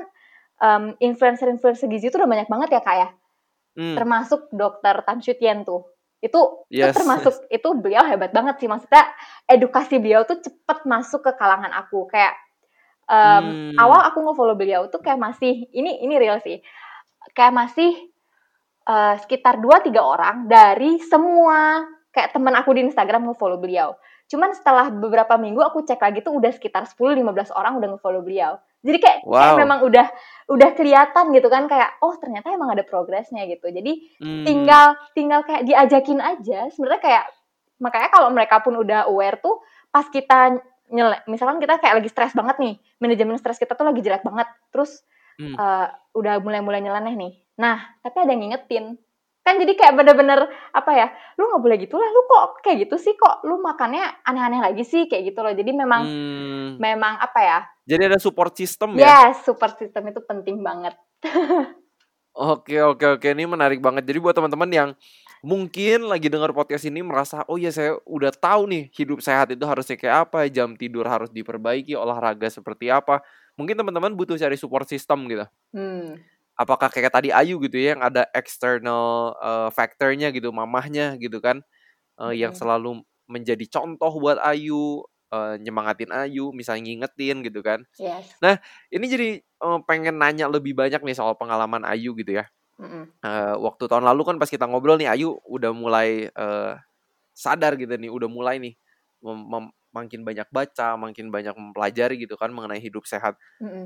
[0.58, 3.08] um, influencer-influencer gizi itu udah banyak banget ya kak ya
[3.78, 3.96] hmm.
[3.96, 5.86] termasuk dokter Tan Shutian tuh
[6.18, 6.90] itu, yes.
[6.90, 9.06] itu termasuk itu beliau hebat banget sih maksudnya
[9.46, 12.34] edukasi beliau tuh cepet masuk ke kalangan aku kayak
[13.06, 13.78] um, hmm.
[13.78, 16.58] awal aku nge-follow beliau tuh kayak masih ini ini real sih
[17.38, 17.94] kayak masih
[18.88, 23.94] uh, sekitar 2-3 orang dari semua kayak teman aku di Instagram nge-follow beliau.
[24.29, 28.57] Cuman setelah beberapa minggu aku cek lagi tuh udah sekitar 10-15 orang udah nge-follow beliau.
[28.79, 29.35] Jadi kayak, wow.
[29.35, 30.07] kayak memang udah
[30.55, 33.68] udah kelihatan gitu kan kayak oh ternyata emang ada progresnya gitu.
[33.68, 34.44] Jadi hmm.
[34.46, 36.70] tinggal tinggal kayak diajakin aja.
[36.70, 37.24] Sebenarnya kayak
[37.83, 42.33] makanya kalau mereka pun udah aware tuh pas kita nyele, misalkan kita kayak lagi stres
[42.33, 44.46] banget nih, manajemen stres kita tuh lagi jelek banget.
[44.70, 45.03] Terus
[45.42, 45.55] hmm.
[45.59, 47.35] uh, udah mulai-mulai nyeleneh nih.
[47.58, 48.96] Nah, tapi ada yang ngingetin.
[49.42, 51.06] Kan jadi kayak bener-bener apa ya,
[51.40, 54.84] lu nggak boleh gitu lah, lu kok kayak gitu sih kok, lu makannya aneh-aneh lagi
[54.86, 55.52] sih kayak gitu loh.
[55.52, 56.68] Jadi memang hmm.
[56.78, 57.58] memang apa ya?
[57.88, 59.08] Jadi ada support system ya?
[59.08, 60.94] Yes, support system itu penting banget.
[62.52, 63.26] oke, oke, oke.
[63.26, 64.06] Ini menarik banget.
[64.06, 64.90] Jadi buat teman-teman yang
[65.40, 69.62] mungkin lagi dengar podcast ini merasa oh ya saya udah tahu nih hidup sehat itu
[69.62, 73.22] harusnya kayak apa jam tidur harus diperbaiki olahraga seperti apa
[73.54, 75.46] mungkin teman-teman butuh cari support system gitu.
[75.74, 76.18] Hmm.
[76.58, 81.62] Apakah kayak tadi Ayu gitu ya yang ada external uh, factornya gitu, mamahnya gitu kan,
[82.18, 82.36] uh, hmm.
[82.36, 87.86] yang selalu menjadi contoh buat Ayu, uh, nyemangatin Ayu, misalnya ngingetin gitu kan.
[88.00, 88.34] Yes.
[88.42, 88.58] Nah
[88.90, 89.28] ini jadi
[89.62, 92.50] uh, pengen nanya lebih banyak nih soal pengalaman Ayu gitu ya.
[92.78, 96.78] Mm uh, waktu tahun lalu kan pas kita ngobrol nih Ayu udah mulai uh,
[97.34, 98.74] sadar gitu nih, udah mulai nih
[99.94, 103.34] makin banyak baca, makin banyak mempelajari gitu kan mengenai hidup sehat.
[103.62, 103.84] Mm -hmm.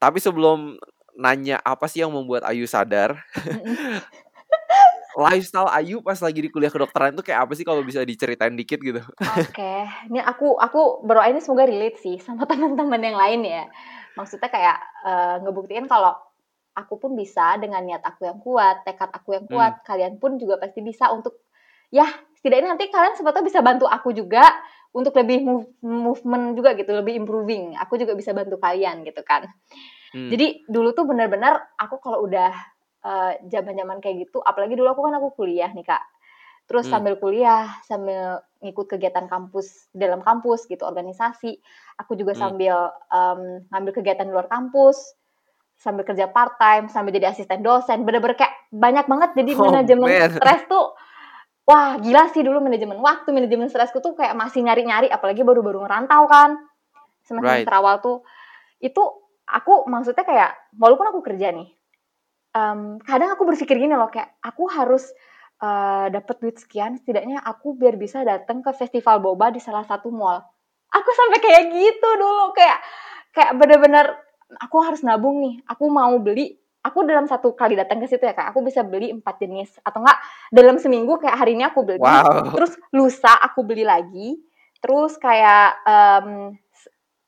[0.00, 0.76] Tapi sebelum
[1.14, 3.18] nanya apa sih yang membuat Ayu sadar,
[5.14, 8.82] lifestyle Ayu pas lagi di kuliah kedokteran itu kayak apa sih kalau bisa diceritain dikit
[8.82, 9.00] gitu?
[9.00, 9.86] Oke, okay.
[10.10, 13.64] ini aku aku berdoa ini semoga relate sih sama teman-teman yang lain ya.
[14.18, 16.14] Maksudnya kayak uh, ngebuktiin kalau
[16.74, 19.84] aku pun bisa dengan niat aku yang kuat, tekad aku yang kuat, hmm.
[19.86, 21.46] kalian pun juga pasti bisa untuk
[21.94, 24.42] ya setidaknya nanti kalian sebetulnya bisa bantu aku juga
[24.94, 27.74] untuk lebih move, movement juga gitu, lebih improving.
[27.82, 29.46] Aku juga bisa bantu kalian gitu kan.
[30.14, 30.30] Hmm.
[30.30, 32.54] Jadi dulu tuh benar-benar aku kalau udah
[33.04, 36.00] zaman zaman-zaman kayak gitu, apalagi dulu aku kan aku kuliah nih kak.
[36.64, 36.92] Terus hmm.
[36.96, 41.60] sambil kuliah, sambil ngikut kegiatan kampus dalam kampus gitu, organisasi.
[42.00, 42.40] Aku juga hmm.
[42.40, 42.76] sambil
[43.12, 45.12] um, ngambil kegiatan luar kampus,
[45.76, 48.08] sambil kerja part time, sambil jadi asisten dosen.
[48.08, 50.96] Bener-bener kayak banyak banget jadi oh, manajemen stres tuh
[51.64, 56.24] wah gila sih dulu manajemen waktu, manajemen stresku tuh kayak masih nyari-nyari, apalagi baru-baru ngerantau
[56.28, 56.56] kan.
[57.24, 57.68] Semester right.
[57.68, 58.20] awal tuh,
[58.84, 59.00] itu
[59.48, 61.68] aku maksudnya kayak, walaupun aku kerja nih,
[62.54, 65.10] um, kadang aku berpikir gini loh kayak aku harus
[65.60, 70.08] uh, dapat duit sekian setidaknya aku biar bisa datang ke festival boba di salah satu
[70.14, 70.40] mall.
[70.94, 72.78] Aku sampai kayak gitu dulu kayak
[73.34, 74.06] kayak bener-bener
[74.62, 75.58] aku harus nabung nih.
[75.66, 76.54] Aku mau beli
[76.84, 79.74] aku dalam satu kali datang ke situ ya kak aku bisa beli empat jenis.
[79.82, 80.18] Atau enggak
[80.54, 81.98] dalam seminggu kayak hari ini aku beli.
[81.98, 82.54] Wow.
[82.54, 84.38] terus lusa aku beli lagi.
[84.78, 86.54] Terus kayak um,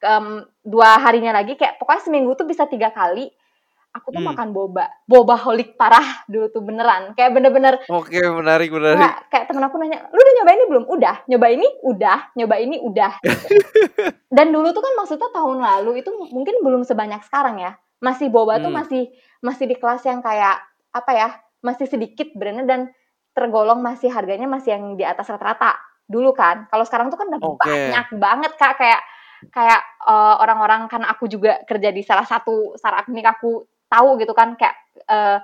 [0.04, 3.30] um, dua harinya lagi kayak pokoknya seminggu tuh bisa tiga kali
[3.96, 4.28] aku tuh hmm.
[4.28, 7.16] makan boba boba holik parah dulu tuh beneran.
[7.16, 9.00] Kayak bener-bener oke okay, menarik menarik.
[9.00, 10.84] Kayak, kayak temen aku nanya lu udah nyoba ini belum?
[10.84, 11.16] Udah.
[11.24, 11.68] Nyoba ini?
[11.80, 12.18] Udah.
[12.36, 12.76] Nyoba ini?
[12.84, 13.12] Udah.
[14.36, 17.72] Dan dulu tuh kan maksudnya tahun lalu itu mungkin belum sebanyak sekarang ya.
[18.04, 18.64] Masih boba hmm.
[18.68, 19.02] tuh masih
[19.40, 20.60] masih di kelas yang kayak
[20.92, 21.28] apa ya
[21.64, 22.80] masih sedikit brandnya dan
[23.32, 26.68] tergolong masih harganya masih yang di atas rata-rata dulu kan.
[26.68, 27.64] Kalau sekarang tuh kan udah okay.
[27.64, 28.76] banyak banget kak.
[28.76, 29.00] Kayak
[29.52, 34.32] kayak uh, orang-orang kan aku juga kerja di salah satu startup ini aku tahu gitu
[34.34, 35.38] kan kayak uh,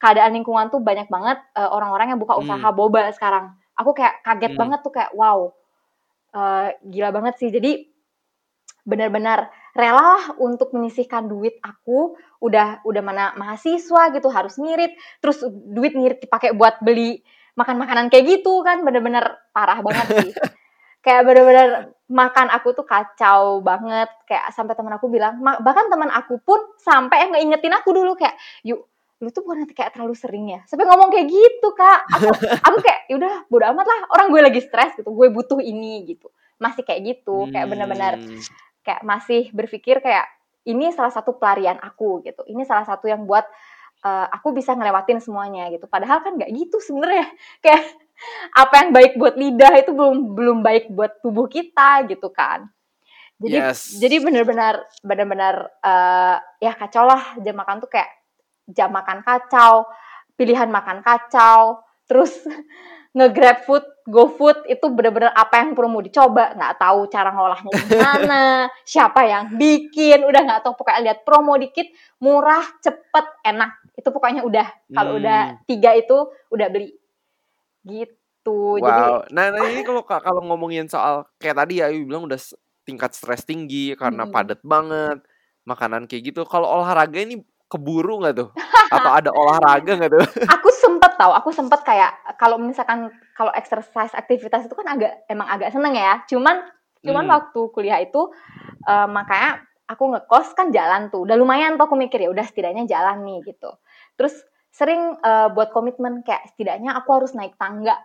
[0.00, 2.42] keadaan lingkungan tuh banyak banget uh, orang-orang yang buka hmm.
[2.46, 2.76] usaha hmm.
[2.76, 3.52] boba sekarang.
[3.76, 4.60] Aku kayak kaget hmm.
[4.60, 5.52] banget tuh kayak wow.
[6.30, 7.50] Uh, gila banget sih.
[7.50, 7.90] Jadi
[8.86, 15.92] benar-benar rela untuk menyisihkan duit aku udah udah mana mahasiswa gitu harus ngirit terus duit
[15.92, 17.20] ngirit dipakai buat beli
[17.54, 20.30] makan makanan kayak gitu kan bener-bener parah banget sih
[21.00, 24.08] kayak bener-bener makan aku tuh kacau banget.
[24.28, 28.36] Kayak sampai teman aku bilang bahkan teman aku pun sampai yang ngeingetin aku dulu kayak
[28.64, 28.86] yuk
[29.20, 30.60] lu tuh bukan nanti kayak terlalu sering ya?
[30.64, 32.00] Sampai ngomong kayak gitu kak.
[32.16, 32.28] Aku
[32.64, 34.00] aku kayak yaudah bodo amat lah.
[34.16, 36.32] Orang gue lagi stres gitu gue butuh ini gitu.
[36.56, 38.40] Masih kayak gitu kayak benar-benar hmm.
[38.84, 40.28] kayak masih berpikir kayak
[40.68, 42.44] ini salah satu pelarian aku gitu.
[42.48, 43.44] Ini salah satu yang buat
[44.04, 45.84] uh, aku bisa ngelewatin semuanya gitu.
[45.88, 47.28] Padahal kan nggak gitu sebenarnya.
[47.64, 47.82] Kayak
[48.52, 52.68] apa yang baik buat lidah itu belum belum baik buat tubuh kita gitu kan.
[53.40, 53.96] Jadi yes.
[53.96, 57.36] jadi benar-benar benar-benar uh, ya kacau lah.
[57.40, 58.10] Jam makan tuh kayak
[58.70, 59.88] jam makan kacau
[60.40, 62.32] pilihan makan kacau terus
[63.10, 67.74] nge-grab food, go food itu bener-bener apa yang perlu mau dicoba, nggak tahu cara ngolahnya
[67.90, 68.42] gimana,
[68.86, 70.78] siapa yang bikin, udah nggak tahu.
[70.78, 71.90] Pokoknya lihat promo dikit,
[72.22, 75.20] murah, cepet, enak, itu pokoknya udah, kalau hmm.
[75.26, 76.94] udah tiga itu udah beli,
[77.84, 78.80] gitu.
[78.80, 78.84] Wow.
[78.84, 82.40] Jadi, nah, nah ini kalau kalau ngomongin soal kayak tadi ya, Ayu bilang udah
[82.84, 84.32] tingkat stres tinggi karena hmm.
[84.32, 85.20] padat banget,
[85.68, 86.42] makanan kayak gitu.
[86.48, 87.40] Kalau olahraga ini
[87.70, 88.50] keburu nggak tuh?
[88.94, 90.24] Atau ada olahraga nggak tuh?
[90.58, 95.46] Aku sempet tau, aku sempet kayak kalau misalkan kalau exercise aktivitas itu kan agak emang
[95.46, 96.24] agak seneng ya.
[96.26, 96.66] Cuman
[97.04, 97.32] cuman hmm.
[97.32, 98.32] waktu kuliah itu
[98.88, 101.28] uh, makanya aku ngekos kan jalan tuh.
[101.28, 103.70] Udah lumayan tuh aku mikir ya udah setidaknya jalan nih gitu.
[104.18, 104.34] Terus
[104.70, 107.98] sering uh, buat komitmen kayak setidaknya aku harus naik tangga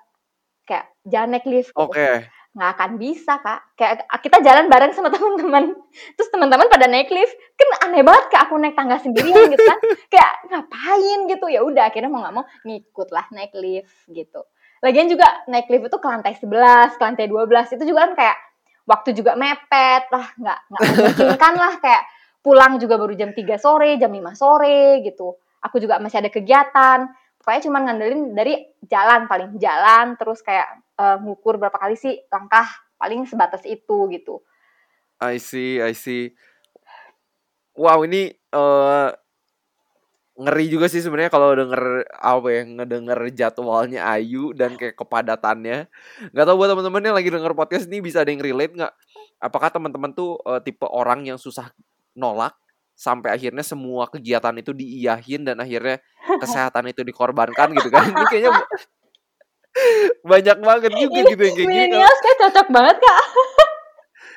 [0.66, 1.80] kayak jangan naik lift gitu.
[1.80, 1.96] Oke.
[1.96, 2.16] Okay.
[2.56, 3.62] Nggak akan bisa kak.
[3.78, 5.78] Kayak kita jalan bareng sama teman-teman.
[6.18, 9.80] Terus teman-teman pada naik lift, kan aneh banget kak aku naik tangga sendirian gitu kan.
[10.14, 14.42] kayak ngapain gitu ya udah akhirnya mau nggak mau ngikut lah naik lift gitu.
[14.84, 18.38] Lagian juga naik lift itu ke lantai 11, ke lantai 12 itu juga kan kayak
[18.86, 22.04] waktu juga mepet lah nggak nggak memungkinkan lah kayak
[22.46, 25.34] pulang juga baru jam 3 sore, jam 5 sore gitu.
[25.66, 27.10] Aku juga masih ada kegiatan
[27.46, 28.58] pokoknya cuma ngandelin dari
[28.90, 30.66] jalan paling jalan terus kayak
[30.98, 32.66] uh, ngukur berapa kali sih langkah
[32.98, 34.42] paling sebatas itu gitu.
[35.22, 36.34] I see, I see.
[37.78, 39.14] Wow, ini uh,
[40.42, 45.86] ngeri juga sih sebenarnya kalau denger apa ya ngedenger jadwalnya Ayu dan kayak kepadatannya.
[46.34, 48.94] Gak tau buat teman-teman yang lagi denger podcast ini bisa ada yang relate nggak?
[49.38, 51.70] Apakah teman-teman tuh uh, tipe orang yang susah
[52.18, 52.58] nolak
[52.96, 56.00] sampai akhirnya semua kegiatan itu diiyahin dan akhirnya
[56.42, 58.52] kesehatan itu dikorbankan gitu kan ini kayaknya
[60.24, 63.24] banyak banget juga gitu yang kayak gini kayak cocok banget kak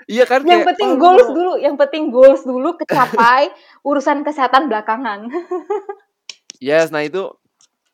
[0.08, 3.52] Iya kan Yang kayak, penting oh, goals dulu, yang penting goals dulu kecapai,
[3.84, 5.28] urusan kesehatan belakangan.
[6.64, 7.28] yes, nah itu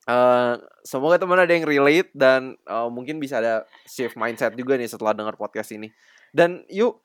[0.07, 0.55] uh,
[0.87, 5.11] semoga teman ada yang relate dan uh, mungkin bisa ada shift mindset juga nih setelah
[5.11, 5.91] dengar podcast ini.
[6.31, 7.03] Dan yuk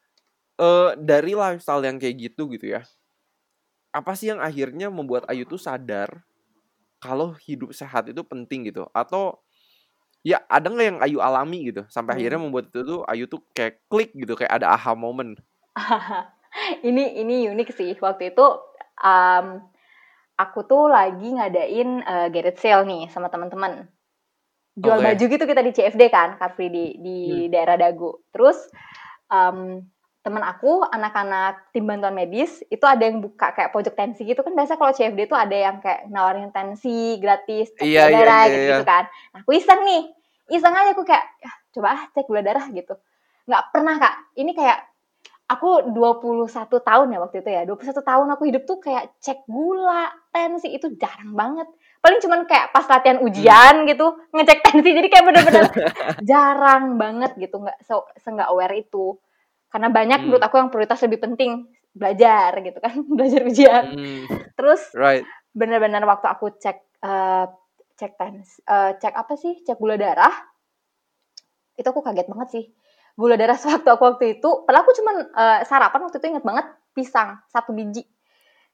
[0.61, 2.85] uh, dari lifestyle yang kayak gitu gitu ya
[3.89, 6.21] apa sih yang akhirnya membuat Ayu tuh sadar
[7.01, 9.39] kalau hidup sehat itu penting gitu atau
[10.21, 12.19] ya ada nggak yang Ayu alami gitu sampai hmm.
[12.19, 15.39] akhirnya membuat itu tuh Ayu tuh kayak klik gitu kayak ada aha moment
[16.87, 18.45] ini ini unik sih waktu itu
[18.99, 19.63] um,
[20.35, 23.87] aku tuh lagi ngadain uh, Garrett sale nih sama teman-teman
[24.79, 25.05] jual okay.
[25.11, 27.51] baju gitu kita di CFD kan Car Free di di hmm.
[27.51, 28.59] daerah Dago terus
[29.31, 29.83] um,
[30.19, 34.51] teman aku anak-anak tim bantuan medis itu ada yang buka kayak pojok tensi gitu kan.
[34.51, 38.43] Biasa kalau CFD itu ada yang kayak nawarin tensi gratis cek iya, gula iya, darah
[38.43, 38.71] iya, gitu, iya.
[38.75, 39.03] gitu kan.
[39.31, 40.03] Nah, aku iseng nih.
[40.49, 42.93] Iseng aja aku kayak ya, coba ah cek gula darah gitu.
[43.47, 44.15] Nggak pernah kak.
[44.35, 44.79] Ini kayak
[45.49, 47.61] aku 21 tahun ya waktu itu ya.
[47.63, 51.71] 21 tahun aku hidup tuh kayak cek gula tensi itu jarang banget.
[52.03, 53.87] Paling cuman kayak pas latihan ujian hmm.
[53.87, 54.89] gitu ngecek tensi.
[54.91, 55.63] Jadi kayak bener-bener
[56.29, 59.15] jarang banget gitu nggak se nggak aware itu
[59.69, 60.25] karena banyak hmm.
[60.29, 64.23] menurut aku yang prioritas lebih penting belajar gitu kan belajar ujian hmm.
[64.57, 65.25] terus right.
[65.53, 67.49] bener-bener waktu aku cek uh,
[67.97, 70.33] cek tens uh, cek apa sih cek gula darah
[71.79, 72.65] itu aku kaget banget sih
[73.17, 76.65] gula darah sewaktu aku waktu itu padahal aku cuman uh, sarapan waktu itu inget banget
[76.93, 78.03] pisang satu biji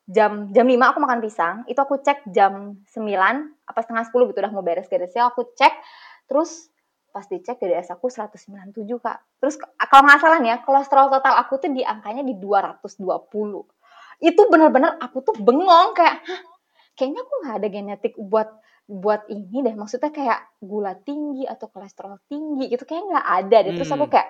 [0.06, 3.10] jam jam 5 aku makan pisang itu aku cek jam 9
[3.66, 5.74] apa setengah 10 gitu udah mau beres-beresnya aku cek
[6.30, 6.70] terus
[7.16, 9.40] pas dicek DDS aku 197 kak.
[9.40, 9.56] Terus
[9.88, 12.84] kalau nggak salah nih ya kolesterol total aku tuh di angkanya di 220
[14.20, 16.20] itu benar-benar aku tuh bengong kayak
[17.00, 18.52] kayaknya aku nggak ada genetik buat
[18.84, 19.76] buat ini deh.
[19.80, 23.74] Maksudnya kayak gula tinggi atau kolesterol tinggi gitu kayak nggak ada deh.
[23.80, 24.12] Terus aku hmm.
[24.12, 24.28] kayak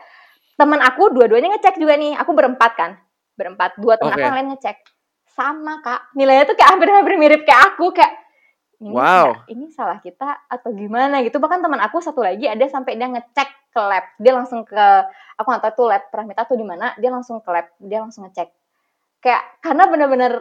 [0.62, 2.92] teman aku dua-duanya ngecek juga nih aku berempat kan
[3.36, 4.22] berempat dua teman okay.
[4.22, 4.78] aku yang lain ngecek.
[5.34, 6.14] Sama kak.
[6.14, 8.25] Nilainya tuh kayak hampir-hampir mirip kayak aku kayak
[8.82, 9.32] ini wow.
[9.32, 11.40] Kayak, ini salah kita atau gimana gitu.
[11.40, 14.06] Bahkan teman aku satu lagi ada sampai dia ngecek ke lab.
[14.20, 14.84] Dia langsung ke
[15.40, 16.92] aku nggak tahu tuh lab Pramita tuh di mana.
[17.00, 17.68] Dia langsung ke lab.
[17.80, 18.50] Dia langsung ngecek.
[19.24, 20.34] Kayak karena bener-bener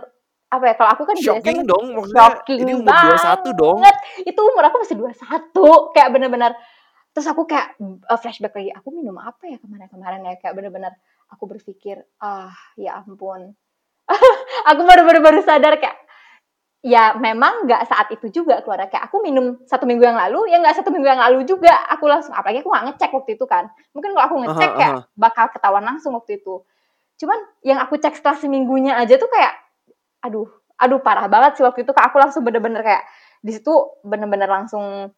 [0.55, 3.79] apa ya kalau aku kan shocking dong shocking ini umur dua satu dong.
[4.23, 5.91] Itu umur aku masih dua satu.
[5.95, 6.53] Kayak bener-bener
[7.15, 7.79] terus aku kayak
[8.11, 10.35] uh, flashback lagi aku minum apa ya kemarin-kemarin ya?
[10.43, 10.93] Kayak bener-bener
[11.31, 13.55] aku berpikir ah ya ampun.
[14.69, 15.97] Aku baru-baru baru sadar kayak
[16.85, 20.61] ya memang nggak saat itu juga keluar kayak aku minum satu minggu yang lalu ya
[20.61, 21.73] nggak satu minggu yang lalu juga.
[21.97, 23.73] Aku langsung apalagi aku nggak ngecek waktu itu kan.
[23.97, 26.61] Mungkin kalau aku ngecek -huh, kayak bakal ketahuan langsung waktu itu.
[27.17, 29.57] Cuman yang aku cek setelah seminggunya aja tuh kayak
[30.21, 30.45] aduh
[30.77, 31.93] aduh parah banget sih waktu itu.
[31.97, 33.09] Aku langsung bener-bener kayak
[33.41, 33.73] di situ
[34.05, 35.09] bener-bener langsung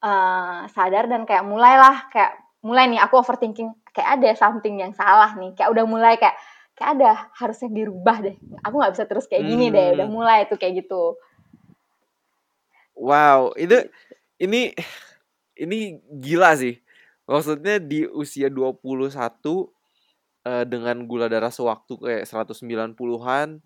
[0.00, 5.36] uh, sadar dan kayak mulailah kayak mulai nih aku overthinking kayak ada something yang salah
[5.36, 5.52] nih.
[5.52, 6.40] Kayak udah mulai kayak
[6.80, 9.74] kayak ada harusnya dirubah deh aku nggak bisa terus kayak gini hmm.
[9.76, 10.16] deh udah hmm.
[10.16, 11.20] mulai tuh kayak gitu
[12.96, 13.84] wow itu
[14.40, 14.72] ini
[15.60, 16.80] ini gila sih
[17.28, 19.68] maksudnya di usia 21 uh,
[20.48, 23.60] eh, dengan gula darah sewaktu kayak 190-an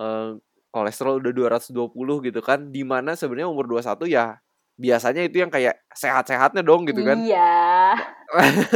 [0.00, 0.40] uh,
[0.72, 4.40] kolesterol udah 220 gitu kan di mana sebenarnya umur 21 ya
[4.80, 7.92] biasanya itu yang kayak sehat-sehatnya dong gitu kan iya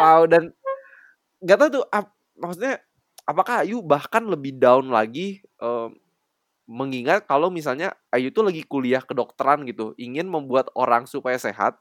[0.00, 0.50] wow dan
[1.44, 1.84] gak tau tuh
[2.36, 2.80] maksudnya
[3.26, 5.94] apakah Ayu bahkan lebih down lagi um,
[6.66, 11.76] mengingat kalau misalnya Ayu tuh lagi kuliah kedokteran gitu, ingin membuat orang supaya sehat,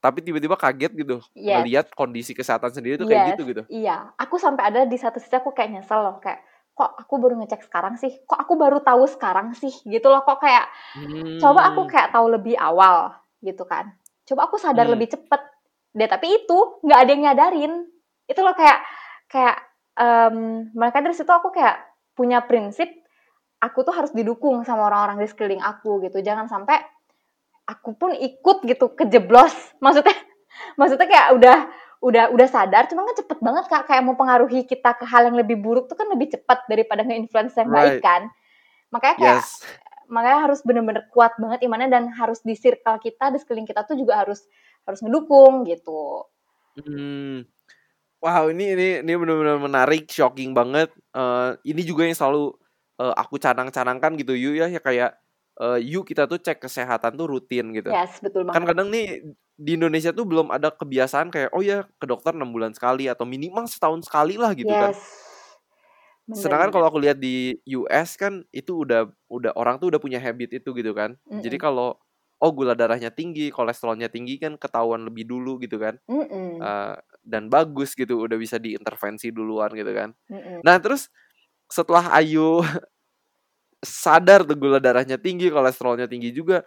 [0.00, 1.56] tapi tiba-tiba kaget gitu yes.
[1.62, 3.12] melihat kondisi kesehatan sendiri tuh yes.
[3.12, 3.62] kayak gitu gitu.
[3.72, 6.44] Iya, aku sampai ada di satu sisi aku kayak nyesel loh kayak
[6.76, 10.38] kok aku baru ngecek sekarang sih, kok aku baru tahu sekarang sih gitu loh kok
[10.38, 10.68] kayak
[11.00, 11.40] hmm.
[11.40, 13.96] coba aku kayak tahu lebih awal gitu kan.
[14.28, 14.94] Coba aku sadar hmm.
[14.94, 15.42] lebih cepet
[15.96, 17.72] deh tapi itu nggak ada yang nyadarin.
[18.28, 18.84] Itu loh kayak
[19.32, 19.56] kayak
[19.96, 21.80] um, maka dari situ aku kayak
[22.16, 22.88] punya prinsip
[23.60, 26.20] aku tuh harus didukung sama orang-orang di sekeliling aku gitu.
[26.20, 26.76] Jangan sampai
[27.66, 29.52] aku pun ikut gitu kejeblos.
[29.84, 30.16] Maksudnya
[30.80, 31.58] maksudnya kayak udah
[32.00, 33.84] udah udah sadar cuma kan cepet banget kak.
[33.88, 37.56] Kayak mau pengaruhi kita ke hal yang lebih buruk tuh kan lebih cepat daripada nge-influence
[37.56, 37.76] yang right.
[37.76, 38.22] baik kan?
[38.92, 39.64] Makanya kayak yes.
[40.06, 43.98] makanya harus bener-bener kuat banget imannya dan harus di circle kita di sekeliling kita tuh
[43.98, 44.44] juga harus
[44.86, 46.24] harus ngedukung gitu.
[46.78, 47.55] Hmm
[48.26, 50.90] Wow, ini ini ini benar-benar menarik, shocking banget.
[51.14, 52.58] Uh, ini juga yang selalu
[52.98, 55.14] uh, aku canang-canangkan gitu, yuk ya, ya kayak
[55.62, 57.94] uh, yuk kita tuh cek kesehatan tuh rutin gitu.
[57.94, 58.56] Yes, betul kan banget.
[58.58, 59.06] Kan kadang nih
[59.54, 63.22] di Indonesia tuh belum ada kebiasaan kayak oh ya ke dokter enam bulan sekali atau
[63.22, 64.90] minimal setahun sekali lah gitu kan.
[64.90, 64.98] yes.
[66.26, 66.34] kan.
[66.34, 70.58] Sedangkan kalau aku lihat di US kan itu udah udah orang tuh udah punya habit
[70.58, 71.14] itu gitu kan.
[71.30, 71.42] Mm -mm.
[71.46, 71.94] Jadi kalau
[72.42, 75.96] oh gula darahnya tinggi, kolesterolnya tinggi kan ketahuan lebih dulu gitu kan.
[76.10, 76.50] Mm -mm.
[76.58, 80.14] Uh, dan bagus gitu, udah bisa diintervensi duluan gitu kan.
[80.30, 80.58] Mm -mm.
[80.62, 81.10] Nah terus
[81.66, 82.62] setelah Ayu
[83.82, 86.62] sadar tuh gula darahnya tinggi, kolesterolnya tinggi juga,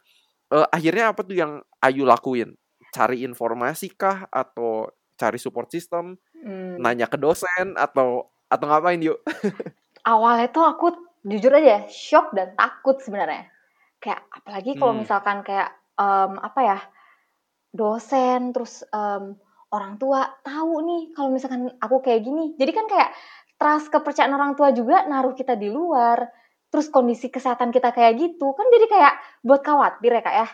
[0.52, 2.54] uh, akhirnya apa tuh yang Ayu lakuin?
[2.92, 6.84] Cari informasi kah atau cari support system, mm.
[6.84, 9.24] nanya ke dosen atau atau ngapain yuk?
[10.12, 10.88] Awalnya tuh aku
[11.24, 13.52] jujur aja shock dan takut sebenarnya
[14.00, 15.02] kayak apalagi kalau hmm.
[15.04, 16.80] misalkan kayak um, apa ya
[17.76, 19.36] dosen terus um,
[19.70, 22.58] orang tua tahu nih kalau misalkan aku kayak gini.
[22.58, 23.10] Jadi kan kayak
[23.60, 26.26] trust kepercayaan orang tua juga naruh kita di luar.
[26.70, 30.48] Terus kondisi kesehatan kita kayak gitu kan jadi kayak buat khawatir ya kak ya.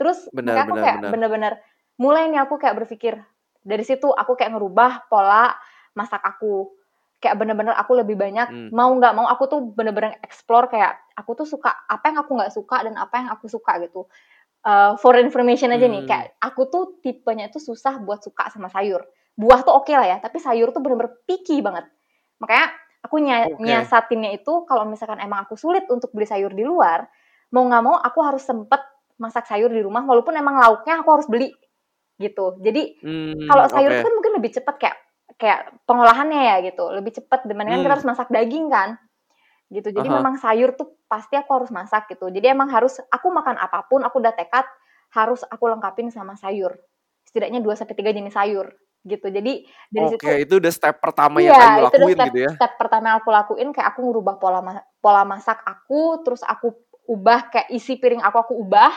[0.00, 1.52] Terus benar, aku benar, kayak bener-bener
[2.00, 3.20] mulai nih aku kayak berpikir.
[3.64, 5.52] Dari situ aku kayak ngerubah pola
[5.92, 6.72] masak aku.
[7.18, 8.70] Kayak bener-bener aku lebih banyak hmm.
[8.70, 12.54] mau nggak mau aku tuh bener-bener explore kayak aku tuh suka apa yang aku nggak
[12.54, 14.06] suka dan apa yang aku suka gitu
[14.68, 15.94] uh, for information aja hmm.
[15.96, 19.08] nih kayak aku tuh tipenya itu susah buat suka sama sayur
[19.38, 21.86] buah tuh oke lah ya, tapi sayur tuh bener-bener picky banget.
[22.42, 22.74] Makanya
[23.06, 23.62] aku ny Oke.
[23.62, 27.06] nyiasatinnya itu kalau misalkan emang aku sulit untuk beli sayur di luar,
[27.54, 28.82] mau nggak mau aku harus sempet
[29.14, 31.54] masak sayur di rumah walaupun emang lauknya aku harus beli
[32.18, 32.58] gitu.
[32.58, 33.94] Jadi Hmm, kalau sayur oke.
[33.94, 34.98] itu kan mungkin lebih cepet kayak
[35.38, 37.94] kayak pengolahannya ya gitu, lebih cepet dibandingkan kita Hmm.
[37.94, 38.98] harus masak daging kan.
[39.68, 39.92] Gitu.
[39.92, 40.16] Jadi Aha.
[40.20, 42.32] memang sayur tuh pasti aku harus masak gitu.
[42.32, 44.64] Jadi emang harus aku makan apa pun aku udah tekad
[45.12, 46.72] harus aku lengkapin sama sayur.
[47.28, 48.72] Setidaknya 2 sampai 3 jenis sayur
[49.04, 49.28] gitu.
[49.28, 52.38] Jadi dari situ Oke, itu udah step pertama yang Iya, itu udah lakuin step, gitu
[52.44, 52.52] ya.
[52.56, 54.60] step pertama yang aku lakuin kayak aku ngubah pola
[54.98, 56.72] pola masak aku, terus aku
[57.08, 58.92] ubah kayak isi piring aku aku ubah.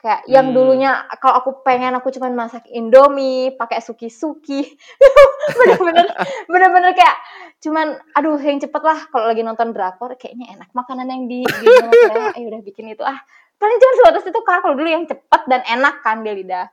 [0.00, 0.56] Kayak yang Hmm.
[0.56, 0.90] dulunya
[1.20, 4.64] kalau aku pengen aku cuman masak Indomie, pakai suki-suki.
[5.60, 6.06] bener-bener
[6.48, 7.16] bener-bener kayak
[7.60, 11.66] cuman aduh yang cepet lah kalau lagi nonton drakor kayaknya enak makanan yang di di
[11.68, 13.18] Korea, eh udah bikin itu ah
[13.60, 16.68] paling cuma sebatas itu kan kalau dulu yang cepet dan enak kan di lidah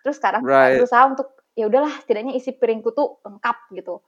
[0.00, 0.80] terus sekarang Right.
[0.80, 4.00] berusaha untuk ya udahlah setidaknya isi piringku tuh lengkap gitu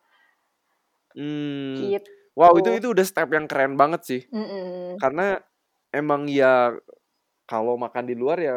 [1.15, 1.79] Hmm.
[1.93, 4.21] gitu Wow, itu itu udah step yang keren banget sih.
[4.27, 4.99] Mm-mm.
[4.99, 5.39] Karena
[5.95, 6.75] emang ya
[7.45, 8.55] kalau makan di luar ya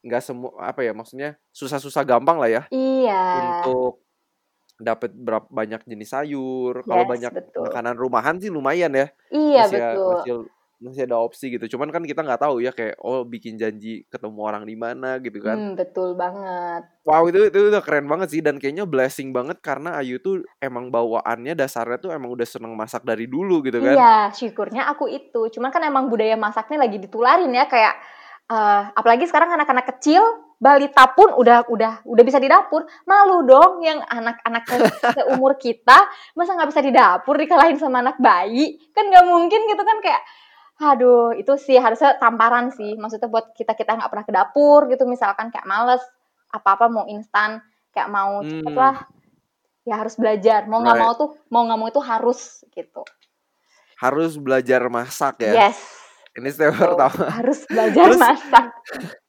[0.00, 3.20] nggak semua apa ya maksudnya susah-susah gampang lah ya Iya,
[3.60, 4.00] untuk
[4.80, 6.80] dapat berapa banyak jenis sayur.
[6.88, 7.68] Kalau yes, banyak betul.
[7.68, 9.12] makanan rumahan sih lumayan ya.
[9.28, 10.08] Iya, Masih ya- betul.
[10.08, 10.32] masih
[10.80, 11.76] masih ada opsi gitu.
[11.76, 15.36] Cuman kan kita nggak tahu ya kayak oh bikin janji ketemu orang di mana gitu
[15.44, 15.56] kan.
[15.60, 16.88] Hmm, betul banget.
[17.04, 20.88] Wow itu itu udah keren banget sih dan kayaknya blessing banget karena Ayu tuh emang
[20.88, 23.92] bawaannya dasarnya tuh emang udah seneng masak dari dulu gitu kan.
[23.92, 25.52] Iya, syukurnya aku itu.
[25.52, 27.94] Cuman kan emang budaya masaknya lagi ditularin ya kayak
[28.48, 30.24] eh, apalagi sekarang anak-anak kecil
[30.60, 32.88] balita pun udah udah udah bisa di dapur.
[33.04, 38.16] Malu dong yang anak-anak se- seumur kita masa nggak bisa di dapur dikalahin sama anak
[38.16, 38.80] bayi.
[38.96, 40.24] Kan nggak mungkin gitu kan kayak
[40.80, 45.04] aduh itu sih harusnya tamparan sih maksudnya buat kita kita nggak pernah ke dapur gitu
[45.04, 46.00] misalkan kayak males
[46.48, 47.60] apa apa mau instan
[47.90, 48.74] kayak mau cepet Hmm.
[48.74, 48.96] lah
[49.82, 51.04] ya harus belajar mau nggak Right.
[51.04, 53.04] mau tuh mau nggak mau itu harus gitu
[53.96, 55.68] Harus belajar masak ya.
[55.68, 55.76] yes
[56.32, 57.28] Ini step Tuh, pertama.
[57.28, 58.66] harus belajar Terus- masak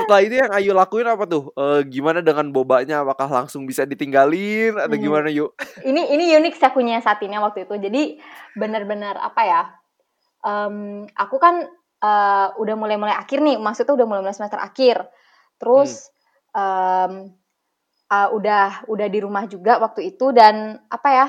[0.00, 1.52] Setelah itu yang Ayu lakuin apa tuh?
[1.52, 3.04] Eh, gimana dengan bobanya?
[3.04, 5.04] Apakah langsung bisa ditinggalin atau Hmm.
[5.04, 5.52] gimana yuk?
[5.84, 8.02] ini ini unik sih aku nyiasatinnya waktu itu jadi
[8.54, 9.60] benar-benar apa ya
[10.44, 11.68] em, aku kan
[12.00, 15.06] eh, udah mulai-mulai akhir nih maksudnya udah mulai-mulai semester akhir
[15.60, 16.10] terus
[16.56, 17.32] em,
[18.10, 21.26] eh, udah udah di rumah juga waktu itu dan apa ya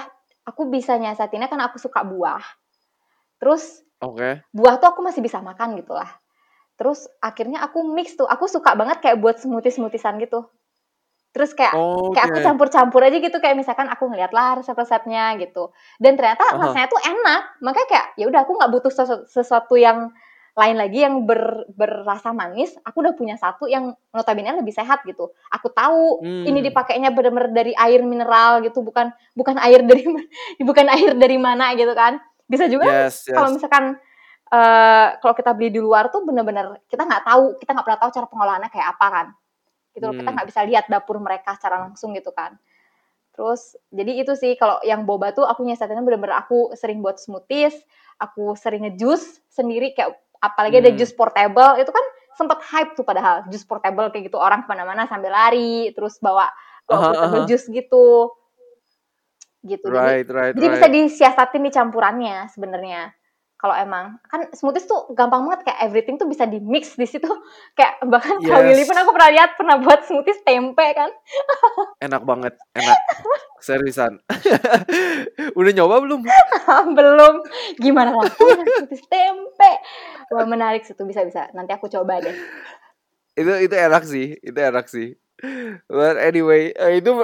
[0.48, 2.42] aku bisa nyiasatinnya kan aku suka buah
[3.38, 4.42] terus Oke.
[4.50, 6.10] buah tuh aku masih bisa makan gitu lah.
[6.74, 10.50] Terus akhirnya aku mix tuh, aku suka banget kayak buat smoothie-smoothisan gitu.
[11.32, 12.20] Terus kayak Oke.
[12.20, 15.72] kayak aku campur-campur aja gitu kayak misalkan aku ngeliat lah resep-resepnya gitu.
[15.96, 16.60] Dan ternyata Aha.
[16.60, 17.42] rasanya tuh enak.
[17.64, 20.12] Makanya kayak ya udah aku nggak butuh sesu- sesuatu yang
[20.52, 22.76] lain lagi yang ber, berrasa manis.
[22.84, 25.32] Aku udah punya satu yang notabene lebih sehat gitu.
[25.56, 26.44] Aku tahu Hmm.
[26.44, 30.04] ini dipakainya bener-bener dari air mineral gitu, bukan bukan air dari
[30.68, 32.20] bukan air dari mana gitu kan.
[32.52, 33.32] Bisa juga Yes, yes.
[33.32, 33.96] kalau misalkan
[34.52, 38.12] eh kalau kita beli di luar tuh bener-bener kita nggak tahu kita nggak pernah tahu
[38.12, 39.28] cara pengolahannya kayak apa kan
[39.92, 40.36] gitu loh, kita Hmm.
[40.40, 42.56] nggak bisa lihat dapur mereka secara langsung gitu kan
[43.32, 47.76] terus jadi itu sih kalau yang boba tuh aku nyiasatinnya bener-bener aku sering buat smoothies
[48.20, 51.00] aku sering ngejus sendiri kayak apalagi ada Hmm.
[51.00, 55.08] jus portable itu kan sempet hype tuh padahal jus portable kayak gitu orang ke mana-mana
[55.08, 56.52] sambil lari terus bawa
[56.88, 57.48] bawa aha.
[57.48, 58.36] jus gitu
[59.62, 60.76] gitu jadi Right, right, jadi right.
[60.76, 63.14] bisa disiasatin di campurannya sebenarnya.
[63.62, 67.30] Kalau emang kan smoothies tuh gampang banget kayak everything tuh bisa di mix di situ.
[67.78, 68.74] Kayak bahkan kalau Yes.
[68.74, 71.14] Willy pun aku pernah lihat pernah buat smoothies tempe kan.
[72.10, 72.98] Enak banget, enak.
[73.62, 74.18] Seriusan.
[75.62, 76.26] Udah nyoba belum?
[76.98, 77.36] Belum
[77.78, 79.72] gimana rasanya smoothies tempe.
[80.34, 81.46] Wah menarik sih tuh bisa bisa.
[81.54, 82.34] Nanti aku coba deh.
[83.32, 85.16] itu itu enak sih itu enak sih
[85.88, 87.24] but anyway eh, itu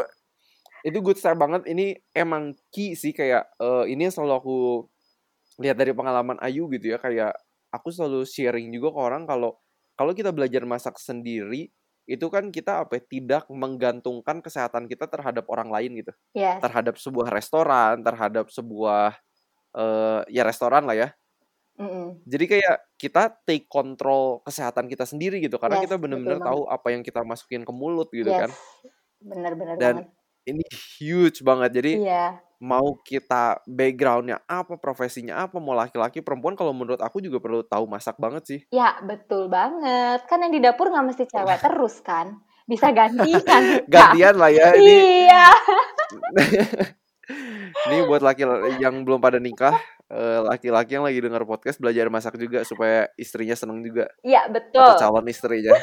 [0.88, 4.58] itu good start banget ini emang key sih kayak eh, ini yang selalu aku
[5.58, 7.34] lihat dari pengalaman Ayu gitu ya kayak
[7.70, 9.58] aku selalu sharing juga ke orang kalau
[9.98, 11.74] kalau kita belajar masak sendiri
[12.08, 16.64] itu kan kita apa ya, tidak menggantungkan kesehatan kita terhadap orang lain gitu Yes.
[16.64, 19.18] terhadap sebuah restoran terhadap sebuah
[19.76, 21.10] eh ya restoran lah ya
[21.78, 22.24] Mm-mm.
[22.26, 26.88] jadi kayak kita take control kesehatan kita sendiri gitu karena Yes, kita benar-benar tahu apa
[26.90, 28.50] yang kita masukin ke mulut gitu kan.
[28.50, 28.58] Yes.
[29.22, 30.17] Bener-bener Dan- banget.
[30.48, 30.64] Ini
[30.98, 31.72] huge banget.
[31.76, 32.40] Jadi Iya.
[32.58, 37.86] mau kita backgroundnya apa, profesinya apa, mau laki-laki perempuan kalau menurut aku juga perlu tahu
[37.86, 38.60] masak banget sih.
[38.72, 40.24] Ya betul banget.
[40.26, 42.40] Kan yang di dapur nggak mesti cewek terus kan.
[42.64, 43.44] Bisa gantian.
[43.44, 43.64] kan?
[43.94, 45.28] Gantian lah ya ini.
[45.28, 45.48] Iya.
[47.88, 48.44] Ini buat laki
[48.80, 49.76] yang belum pada nikah,
[50.08, 54.56] eh, laki-laki yang lagi dengar podcast belajar masak juga supaya istrinya seneng juga Iya atau
[54.56, 54.92] betul.
[54.96, 55.76] calon istrinya.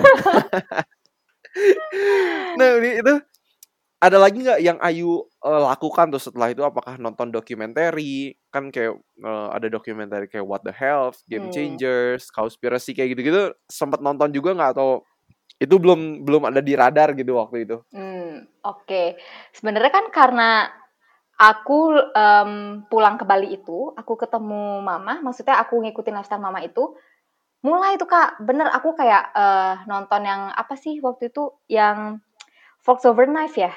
[2.57, 3.15] nah ini itu
[4.05, 7.97] ada lagi nggak yang Ayu uh, lakukan tuh setelah itu apakah nonton dokumenter
[8.53, 11.55] kan kayak uh, ada dokumenter kayak What the Health, Game Hmm.
[11.55, 15.03] Changers, Conspiracy kayak gitu-gitu sempat nonton juga nggak atau
[15.57, 17.77] itu belum belum ada di radar gitu waktu itu?
[17.95, 19.17] Hmm, oke.
[19.57, 20.69] Sebenarnya kan karena
[21.39, 26.95] aku em, pulang ke Bali itu, aku ketemu mama, maksudnya aku ngikutin lifestyle mama itu,
[27.63, 32.21] mulai tuh kak, bener aku kayak eh, nonton yang apa sih waktu itu yang
[32.85, 33.73] Fox Over Knife ya.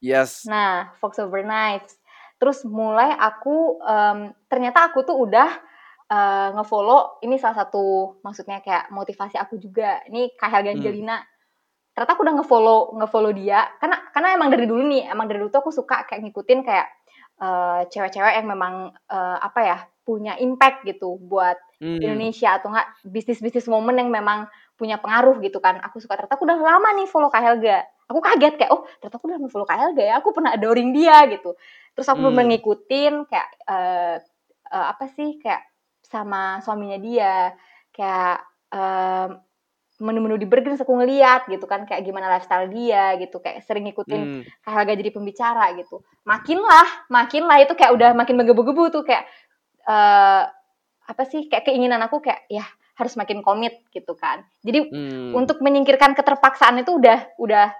[0.00, 0.44] Yes.
[0.48, 1.96] Nah, Fox Over Knives.
[2.40, 5.48] Terus mulai aku em, ternyata aku tuh udah
[6.10, 10.00] eh, ngefollow ini salah satu maksudnya kayak motivasi aku juga.
[10.08, 11.20] Ini Kak Helga Hmm.
[11.92, 15.52] Ternyata aku udah ngefollow ngefollow dia karena karena emang dari dulu nih, emang dari dulu
[15.52, 16.88] tuh aku suka kayak ngikutin kayak
[17.40, 18.74] eh, cewek-cewek yang memang
[19.10, 21.96] eh, apa ya punya impact gitu buat Hmm.
[21.96, 24.44] Indonesia atau enggak bisnis-bisnis momen yang memang
[24.80, 25.76] punya pengaruh gitu kan.
[25.84, 27.84] Aku suka ternyata aku udah lama nih follow Kak Helga.
[28.08, 30.14] Aku kaget kayak oh ternyata aku udah follow Kak Helga ya.
[30.24, 31.52] Aku pernah adoring dia gitu.
[31.92, 32.32] Terus aku Hmm.
[32.32, 34.16] bener ngikutin kayak eh,
[34.72, 35.60] eh, apa sih kayak
[36.00, 37.52] sama suaminya dia
[37.92, 38.40] kayak
[38.72, 39.28] eh,
[40.00, 44.20] menu-menu di Burger aku ngeliat gitu kan kayak gimana lifestyle dia gitu kayak sering ngikutin
[44.24, 44.42] Hmm.
[44.64, 46.00] Kak Helga jadi pembicara gitu.
[46.24, 49.28] Makinlah, makinlah itu kayak udah makin menggebu-gebu tuh kayak
[49.84, 50.42] eh
[51.04, 52.62] apa sih kayak keinginan aku kayak ya
[53.00, 54.44] harus makin komit gitu kan.
[54.60, 55.32] Jadi Hmm.
[55.32, 57.72] untuk menyingkirkan keterpaksaan itu udah udah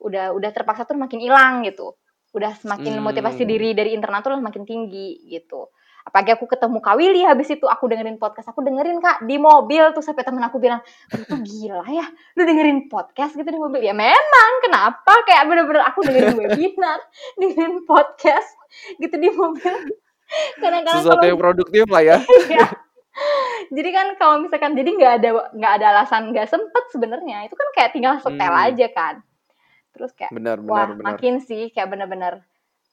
[0.00, 1.94] udah udah terpaksa tuh makin hilang gitu.
[2.32, 3.04] Udah semakin Hmm.
[3.04, 5.68] motivasi diri dari internal tuh makin tinggi gitu.
[6.02, 9.86] Apalagi aku ketemu Kak Willy habis itu aku dengerin podcast aku dengerin Kak di mobil
[9.94, 10.82] tuh sampai temen aku bilang
[11.14, 12.02] lu tuh gila ya
[12.34, 16.98] lu dengerin podcast gitu di mobil ya memang kenapa kayak bener-bener aku dengerin webinar
[17.38, 18.50] dengerin podcast
[18.98, 19.94] gitu di mobil
[20.58, 22.18] kadang-kadang Sesuatu kalau yang produktif lah ya.
[22.50, 22.66] Iya.
[23.76, 27.68] Jadi kan kalau misalkan jadi nggak ada nggak ada alasan nggak sempet sebenarnya itu kan
[27.76, 28.66] kayak tinggal setel Hmm.
[28.72, 29.14] aja kan
[29.92, 31.06] terus kayak Benar, wah benar, benar.
[31.16, 32.40] makin sih kayak bener-bener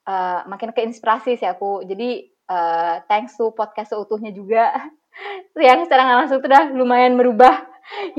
[0.03, 4.75] eh, makin keinspirasi sih aku jadi eh, thanks to podcast seutuhnya juga
[5.59, 7.63] yang secara langsung tuh udah lumayan merubah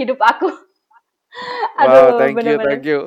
[0.00, 0.48] hidup aku
[1.78, 2.66] wow, thank you, bener-bener.
[2.66, 3.00] thank you.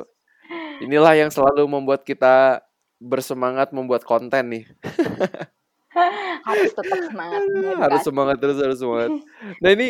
[0.80, 2.64] Inilah yang selalu membuat kita
[2.96, 4.64] bersemangat membuat konten nih.
[6.48, 7.42] harus tetap semangat
[7.80, 9.10] harus semangat terus harus semangat.
[9.62, 9.88] Nah ini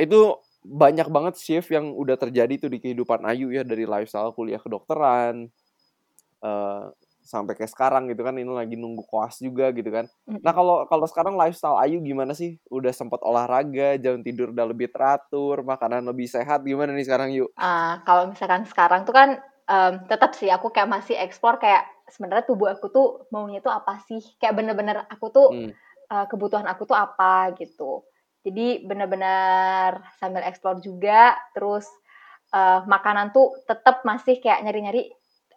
[0.00, 0.20] itu
[0.62, 5.50] banyak banget shift yang udah terjadi tuh di kehidupan Ayu ya dari lifestyle kuliah kedokteran
[6.42, 6.84] eh
[7.22, 10.10] sampai kayak sekarang gitu kan ini lagi nunggu koas juga gitu kan.
[10.26, 12.58] Nah kalau kalau sekarang lifestyle Ayu gimana sih?
[12.66, 17.54] Udah sempat olahraga, jam tidur udah lebih teratur, makanan lebih sehat gimana nih sekarang Yuk?
[17.54, 19.38] Ah, kalau misalkan sekarang tuh kan
[19.70, 23.98] em, tetap sih aku kayak masih explore kayak sebenarnya tubuh aku tuh maunya tuh apa
[24.08, 24.20] sih?
[24.40, 25.72] Kayak bener-bener aku tuh Hmm.
[26.12, 28.04] eh, kebutuhan aku tuh apa gitu.
[28.44, 31.86] Jadi bener-bener sambil explore juga terus
[32.54, 35.08] eh, makanan tuh tetap masih kayak nyari-nyari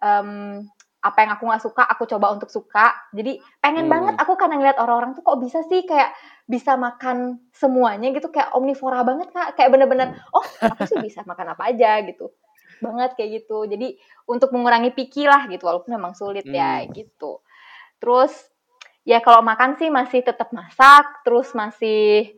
[0.03, 0.63] em,
[1.05, 2.95] apa yang aku nggak suka aku coba untuk suka.
[3.13, 3.91] Jadi pengen Hmm.
[3.91, 6.11] banget aku karena ngeliat orang-orang tuh kok bisa sih kayak
[6.49, 9.53] bisa makan semuanya gitu kayak omnivora banget kak.
[9.59, 12.31] Kayak bener-bener oh aku sih bisa makan apa aja gitu
[12.83, 13.67] banget kayak gitu.
[13.67, 13.95] Jadi
[14.27, 14.91] untuk mengurangi
[15.25, 16.91] lah gitu walaupun memang sulit ya Hmm.
[16.93, 17.41] gitu.
[17.99, 18.33] Terus
[19.05, 22.33] ya kalau makan sih masih tetap masak terus masih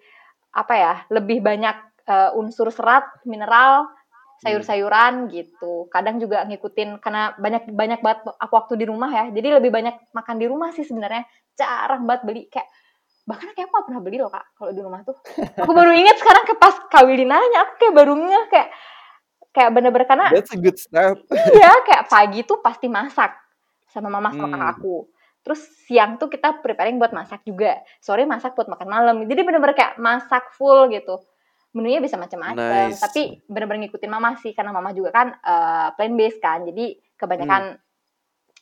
[0.52, 1.76] apa ya lebih banyak
[2.08, 3.88] eh, unsur serat mineral
[4.38, 5.90] sayur-sayuran gitu.
[5.90, 9.26] Kadang juga ngikutin karena banyak banyak banget aku waktu di rumah ya.
[9.34, 11.26] Jadi lebih banyak makan di rumah sih sebenarnya.
[11.58, 12.70] Jarang banget beli kayak
[13.28, 15.18] bahkan kayak aku gak pernah beli loh kak kalau di rumah tuh.
[15.66, 18.70] Aku baru inget sekarang ke pas kawin nanya aku kayak baru ngeh kayak
[19.58, 21.18] kayak bener-bener karena That's a good step.
[21.58, 23.34] Iya, kayak pagi tuh pasti masak
[23.90, 24.70] sama mama sama Hmm.
[24.78, 25.10] aku.
[25.42, 27.82] Terus siang tuh kita preparing buat masak juga.
[27.98, 29.16] Sore masak buat makan malam.
[29.26, 31.18] Jadi bener-bener kayak masak full gitu.
[31.74, 33.00] Menunya bisa macam-macam, Nice.
[33.00, 36.68] tapi bener-bener ngikutin mama sih karena mama juga kan eh, plant based kan.
[36.68, 36.86] Jadi
[37.16, 37.64] kebanyakan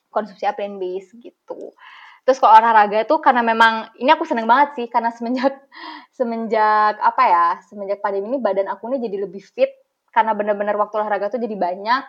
[0.10, 1.74] konsumsi plant based gitu.
[2.22, 5.54] Terus kalau olahraga tuh karena memang ini aku seneng banget sih karena semenjak
[6.18, 9.70] semenjak apa ya semenjak pandemi ini badan aku nih jadi lebih fit
[10.16, 12.04] karena bener-bener waktu olahraga tuh jadi banyak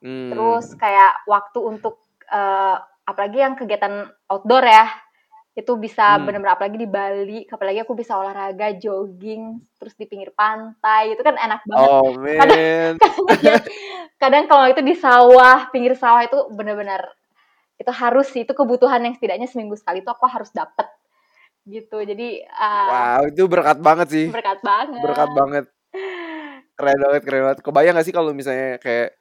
[0.00, 0.32] Hmm.
[0.32, 4.88] terus kayak waktu untuk eh, apalagi yang kegiatan outdoor ya
[5.52, 6.24] itu bisa Hmm.
[6.24, 11.36] benar-benar apalagi di Bali apalagi aku bisa olahraga jogging terus di pinggir pantai itu kan
[11.36, 12.48] enak banget Oh man.
[14.22, 17.02] kadang kalau itu di sawah pinggir sawah itu benar-benar
[17.76, 20.86] itu harus sih itu kebutuhan yang setidaknya seminggu sekali itu aku harus dapet
[21.68, 24.26] gitu jadi ah, Wow, itu berkat banget sih.
[24.32, 25.64] berkat banget Berkat banget.
[26.80, 27.60] Keren banget, keren banget.
[27.60, 29.14] Kebayang gak sih kalau misalnya kayak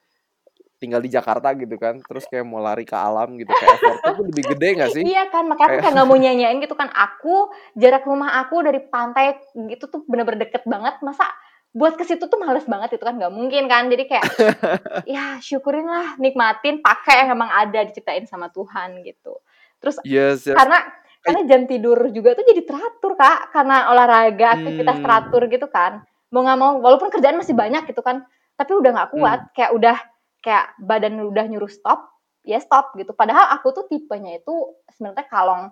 [0.79, 4.25] tinggal di Jakarta gitu kan, terus kayak mau lari ke alam gitu, kayak effortnya tuh
[4.25, 5.03] lebih gede gak sih?
[5.03, 6.87] Iya kan, makanya aku Kayak- nggak mau nyanyain gitu kan.
[6.89, 7.35] Aku
[7.75, 9.35] jarak rumah aku dari pantai
[9.67, 11.03] gitu tuh bener-bener deket banget.
[11.03, 11.27] Masa
[11.69, 14.25] buat ke situ tuh males banget itu kan nggak mungkin kan jadi kayak
[15.05, 19.37] ya syukurin lah nikmatin pakai yang emang ada diciptain sama Tuhan gitu
[19.77, 20.57] terus Yes, yes.
[20.57, 20.81] karena
[21.21, 25.05] karena jam tidur juga tuh jadi teratur kak karena olahraga aktivitas Hmm.
[25.05, 28.25] teratur gitu kan mau nggak mau walaupun kerjaan masih banyak gitu kan
[28.55, 29.51] tapi udah nggak kuat Hmm.
[29.55, 29.97] kayak udah
[30.39, 32.09] kayak badan udah nyuruh stop
[32.45, 34.53] ya stop gitu padahal aku tuh tipenya itu
[34.95, 35.63] sebenarnya kalong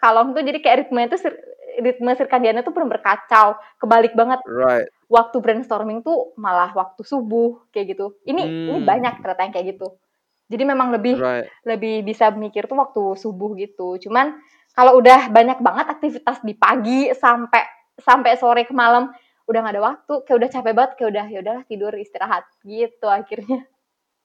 [0.00, 1.16] kalong tuh jadi kayak ritme itu
[1.80, 4.90] ritme sirkadiannya tuh bener berkacau kebalik banget Right.
[5.06, 8.88] waktu brainstorming tuh malah waktu subuh kayak gitu ini ini Hmm.
[8.88, 9.88] banyak ternyata yang kayak gitu
[10.50, 11.46] jadi memang lebih Right.
[11.62, 14.02] lebih bisa mikir tuh waktu subuh gitu.
[14.02, 14.34] Cuman
[14.74, 17.62] kalau udah banyak banget aktivitas di pagi sampai
[17.94, 19.14] sampai sore ke malam
[19.50, 23.06] udah nggak ada waktu, kayak udah capek banget, kayak udah ya udahlah tidur istirahat gitu
[23.10, 23.66] akhirnya.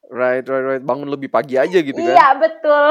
[0.05, 0.84] Right, right, right.
[0.86, 2.13] Bangun lebih pagi aja gitu kan.
[2.13, 2.86] Iya betul.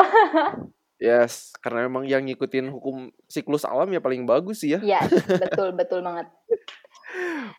[0.99, 4.81] Yes, karena memang yang ngikutin hukum siklus alam ya paling bagus sih ya.
[4.83, 5.01] Iya
[5.39, 6.27] betul betul banget.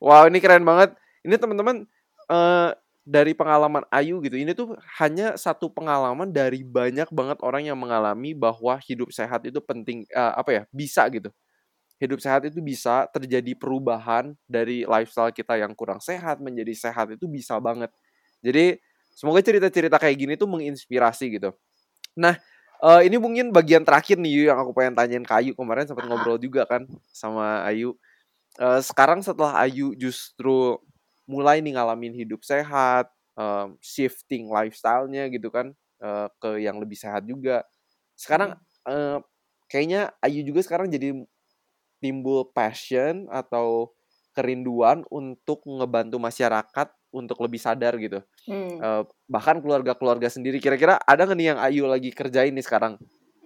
[0.03, 0.91] Wow, ini keren banget.
[1.23, 1.87] Ini teman-teman
[2.27, 2.71] eh
[3.05, 4.35] dari pengalaman Ayu gitu.
[4.35, 9.61] Ini tuh hanya satu pengalaman dari banyak banget orang yang mengalami bahwa hidup sehat itu
[9.61, 10.63] penting eh, apa ya?
[10.73, 11.29] Bisa gitu.
[12.01, 17.25] Hidup sehat itu bisa terjadi perubahan dari lifestyle kita yang kurang sehat menjadi sehat itu
[17.31, 17.87] bisa banget.
[18.43, 18.79] Jadi
[19.15, 21.55] semoga cerita-cerita kayak gini tuh menginspirasi gitu.
[22.19, 22.35] Nah,
[22.83, 26.05] eh, ini mungkin bagian terakhir nih Yu, yang aku pengen tanyain ke Ayu kemarin sempat
[26.07, 26.09] Ah.
[26.11, 27.95] ngobrol juga kan sama Ayu.
[28.59, 30.79] Eh, sekarang setelah Ayu justru
[31.27, 35.73] mulai nih ngalamin hidup sehat, em, shifting lifestyle-nya gitu kan
[36.03, 37.63] eh, ke yang lebih sehat juga.
[38.19, 38.55] Sekarang
[38.87, 39.19] eh,
[39.71, 41.15] kayaknya Ayu juga sekarang jadi
[42.05, 43.89] timbul passion atau
[44.37, 48.21] kerinduan untuk ngebantu masyarakat untuk lebih sadar gitu.
[48.47, 52.99] Hmm, Eh, bahkan keluarga-keluarga sendiri kira-kira ada nggak nih yang Ayu lagi kerjain nih sekarang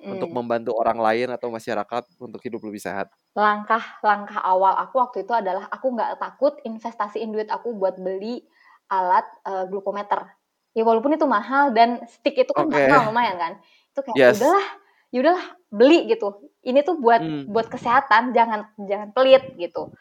[0.09, 0.35] untuk hmm.
[0.35, 3.07] membantu orang lain atau masyarakat untuk hidup lebih sehat?
[3.37, 8.43] Langkah-langkah awal aku waktu itu adalah aku nggak takut investasiin duit aku buat beli
[8.89, 10.33] alat eh, glukometer.
[10.73, 12.89] Ya walaupun itu mahal dan stick itu kan Oke.
[12.89, 13.53] mahal lumayan kan.
[13.93, 14.41] Itu kayak Yes.
[14.41, 14.65] udahlah,
[15.09, 16.51] yaudahlah beli gitu.
[16.65, 17.45] Ini tuh buat Hmm.
[17.49, 19.93] buat kesehatan, jangan jangan pelit gitu.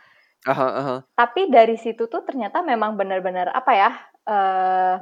[0.46, 0.96] Aha, aha.
[1.16, 3.90] Tapi dari situ tuh ternyata memang benar-benar apa ya?
[4.28, 4.96] eh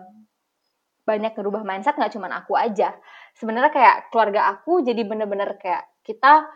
[1.06, 2.94] banyak ngerubah mindset nggak cuman aku aja.
[3.38, 6.46] Sebenarnya kayak keluarga aku jadi bener-bener kayak kita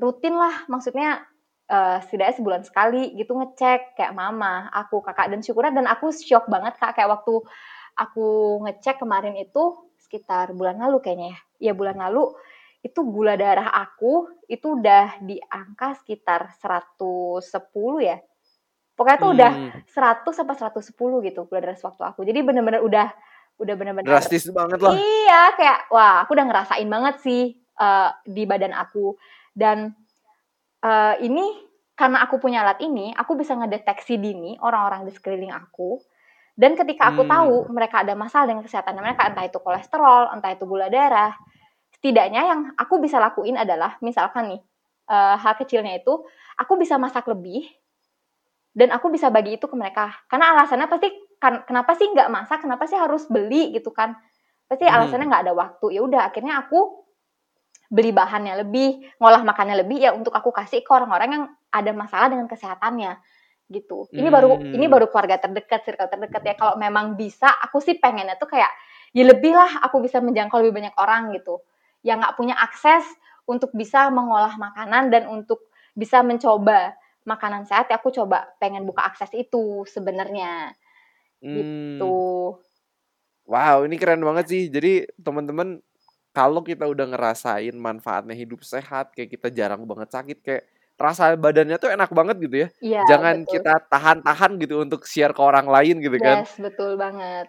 [0.00, 1.24] rutin lah, maksudnya
[1.70, 6.48] eh setidaknya sebulan sekali gitu ngecek kayak mama, aku, kakak dan syukurnya dan aku shock
[6.50, 7.40] banget kak kayak waktu
[7.96, 11.70] aku ngecek kemarin itu sekitar bulan lalu kayaknya ya.
[11.70, 12.32] Ya bulan lalu
[12.80, 17.44] itu gula darah aku itu udah di angka sekitar 110
[18.00, 18.16] ya.
[18.96, 22.20] Pokoknya udah Hmm, 100 sampai 110 gitu gula darah sewaktu aku.
[22.24, 23.08] Jadi bener-bener udah
[23.60, 24.96] udah bener-bener drastis banget lah.
[24.96, 29.16] Iya, kayak wah, aku udah ngerasain banget sih eh, di badan aku.
[29.52, 29.92] Dan
[30.80, 31.44] eh, ini
[31.92, 36.00] karena aku punya alat ini, aku bisa ngedeteksi dini orang-orang di sekeliling aku.
[36.56, 37.32] Dan ketika aku Hmm.
[37.32, 41.32] tahu mereka ada masalah dengan kesehatan mereka, entah itu kolesterol, entah itu gula darah,
[42.00, 44.60] setidaknya yang aku bisa lakuin adalah misalkan nih
[45.12, 46.24] eh, hal kecilnya itu
[46.56, 47.68] aku bisa masak lebih
[48.70, 50.14] dan aku bisa bagi itu ke mereka.
[50.30, 51.08] Karena alasannya pasti
[51.42, 54.14] kan kenapa sih nggak masak, kenapa sih harus beli gitu kan?
[54.70, 54.94] Pasti Hmm.
[54.96, 55.86] alasannya nggak ada waktu.
[55.98, 57.02] Ya udah akhirnya aku
[57.90, 61.44] beli bahannya lebih, ngolah makannya lebih ya untuk aku kasih ke orang-orang yang
[61.74, 63.18] ada masalah dengan kesehatannya
[63.70, 64.06] gitu.
[64.14, 64.74] Ini baru Hmm.
[64.78, 66.54] ini baru keluarga terdekat, circle terdekat ya.
[66.58, 68.70] Kalau memang bisa, aku sih pengennya tuh kayak
[69.10, 71.58] ya lebih lah aku bisa menjangkau lebih banyak orang gitu.
[72.06, 73.04] Yang nggak punya akses
[73.48, 75.60] untuk bisa mengolah makanan dan untuk
[75.96, 76.94] bisa mencoba
[77.28, 80.72] makanan sehat ya aku coba pengen buka akses itu sebenarnya
[81.42, 82.20] Hmm.
[82.20, 82.60] gitu.
[83.48, 84.62] Wow, ini keren banget sih.
[84.70, 85.82] Jadi teman-teman
[86.36, 90.62] kalau kita udah ngerasain manfaatnya hidup sehat, kayak kita jarang banget sakit, kayak
[91.00, 92.68] rasa badannya tuh enak banget gitu ya.
[92.84, 93.50] Iya, Jangan betul.
[93.50, 96.38] kita tahan-tahan gitu untuk share ke orang lain gitu kan.
[96.38, 97.46] Yes, betul banget.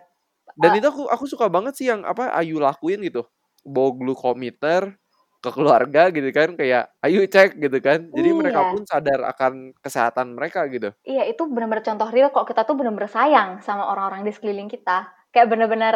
[0.62, 3.24] Dan Eh, itu aku aku suka banget sih yang apa Ayu lakuin gitu.
[3.66, 4.97] Bawa glukometer
[5.41, 8.09] ke keluarga gitu kan kayak ayo cek gitu kan.
[8.14, 8.70] Jadi mereka Iya.
[8.70, 10.93] pun sadar akan kesehatan mereka gitu.
[11.01, 15.09] Iya, itu benar-benar contoh real kok kita tuh benar-benar sayang sama orang-orang di sekeliling kita.
[15.34, 15.95] Kayak benar-benar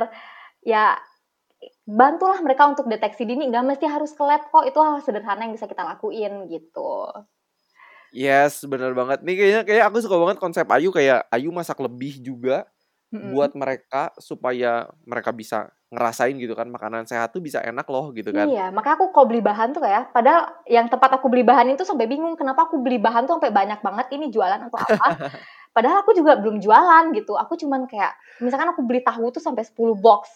[0.66, 0.98] ya
[1.86, 3.50] bantulah mereka untuk deteksi dini.
[3.54, 4.66] Gak mesti harus ke lab kok.
[4.66, 7.10] Itu hal sederhana yang bisa kita lakuin gitu.
[8.16, 9.22] Yes, bener banget.
[9.28, 12.64] Nih kayaknya kayak aku suka banget konsep Ayu kayak Ayu masak lebih juga
[13.12, 13.36] Mm-mm.
[13.36, 18.30] buat mereka supaya mereka bisa ngerasain gitu kan makanan sehat tuh bisa enak loh gitu
[18.30, 18.46] kan.
[18.46, 21.88] Iya, makanya aku kok beli bahan tuh kayak, padahal yang tempat aku beli bahan itu
[21.88, 25.08] sampai bingung kenapa aku beli bahan tuh sampai banyak banget ini jualan atau apa.
[25.76, 27.36] Padahal aku juga belum jualan gitu.
[27.36, 30.32] Aku cuman kayak, misalkan aku beli tahu tuh sampai 10 box.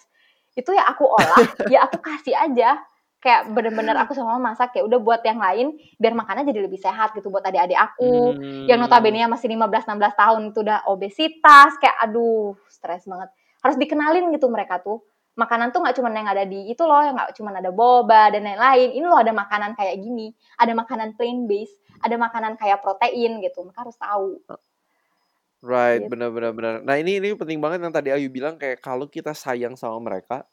[0.52, 1.40] Itu ya aku olah,
[1.72, 2.80] ya aku kasih aja.
[3.20, 7.12] kayak bener-bener aku sama masak ya udah buat yang lain biar makannya jadi lebih sehat
[7.12, 8.64] gitu buat adik-adik aku Hmm.
[8.64, 13.28] yang notabene masih 15-16 tahun itu udah obesitas kayak aduh stres banget
[13.60, 15.04] harus dikenalin gitu mereka tuh
[15.38, 18.44] makanan tuh nggak cuma yang ada di itu loh yang nggak cuma ada boba dan
[18.44, 21.74] lain-lain ini loh ada makanan kayak gini ada makanan plain base
[22.04, 24.40] ada makanan kayak protein gitu mereka harus tahu
[25.60, 26.12] Right, Gitu.
[26.16, 26.74] benar benar benar.
[26.88, 30.48] Nah, ini ini penting banget yang tadi Ayu bilang kayak kalau kita sayang sama mereka,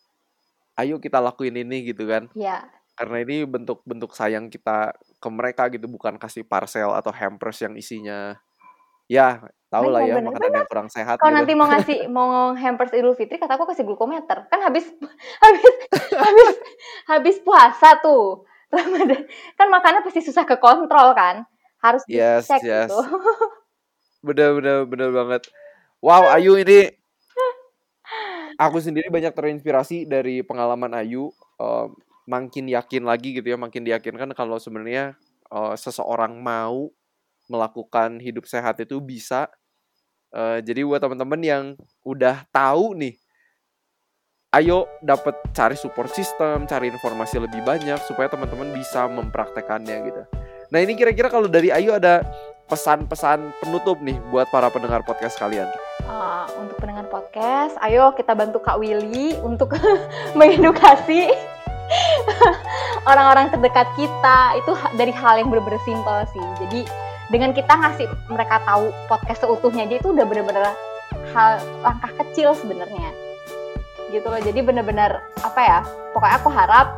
[0.74, 2.27] ayo kita lakuin ini gitu kan.
[2.35, 2.66] ya
[2.99, 8.35] Karena ini bentuk-bentuk sayang kita ke mereka gitu, bukan kasih parcel atau hampers yang isinya
[9.07, 11.39] ya, tau lah ya makanan yang kurang sehat kalau gitu.
[11.43, 14.87] nanti mau ngasih mau hampers Idul Fitri kata aku kasih glukometer kan habis
[15.45, 15.75] habis
[16.14, 16.51] habis
[17.11, 19.27] habis puasa tuh Ramadan
[19.59, 21.47] kan makannya pasti susah ke kontrol kan
[21.83, 22.91] harus Yes, dicek yes.
[22.91, 22.99] gitu
[24.27, 25.43] Bener bener bener banget.
[26.03, 26.91] Wow, Ayu ini
[28.59, 31.31] aku sendiri banyak terinspirasi dari pengalaman Ayu.
[31.62, 31.87] Eh,
[32.27, 35.14] makin yakin lagi gitu ya, makin diyakinkan kalau sebenarnya
[35.55, 36.91] eh, seseorang mau
[37.47, 39.51] melakukan hidup sehat itu bisa.
[40.35, 41.65] Eh, jadi buat teman-teman yang
[42.03, 43.15] udah tahu nih,
[44.57, 50.23] ayo dapat cari support system, cari informasi lebih banyak supaya teman-teman bisa mempraktekannya gitu.
[50.73, 52.27] Nah ini kira-kira kalau dari Ayu ada
[52.67, 55.71] pesan-pesan penutup nih buat para pendengar podcast kalian.
[56.03, 59.79] Uh, untuk pendengar podcast, ayo kita bantu Kak Willy untuk
[60.39, 61.31] mengedukasi
[63.11, 64.59] orang-orang terdekat kita.
[64.59, 66.45] Itu dari hal yang bener-bener simpel sih.
[66.67, 70.70] Jadi dengan kita ngasih mereka tahu podcast seutuhnya aja itu udah bener-bener
[71.35, 73.11] hal langkah kecil sebenarnya.
[74.14, 74.39] Gitu loh.
[74.39, 75.79] Jadi bener-bener apa ya?
[76.14, 76.89] Pokoknya aku harap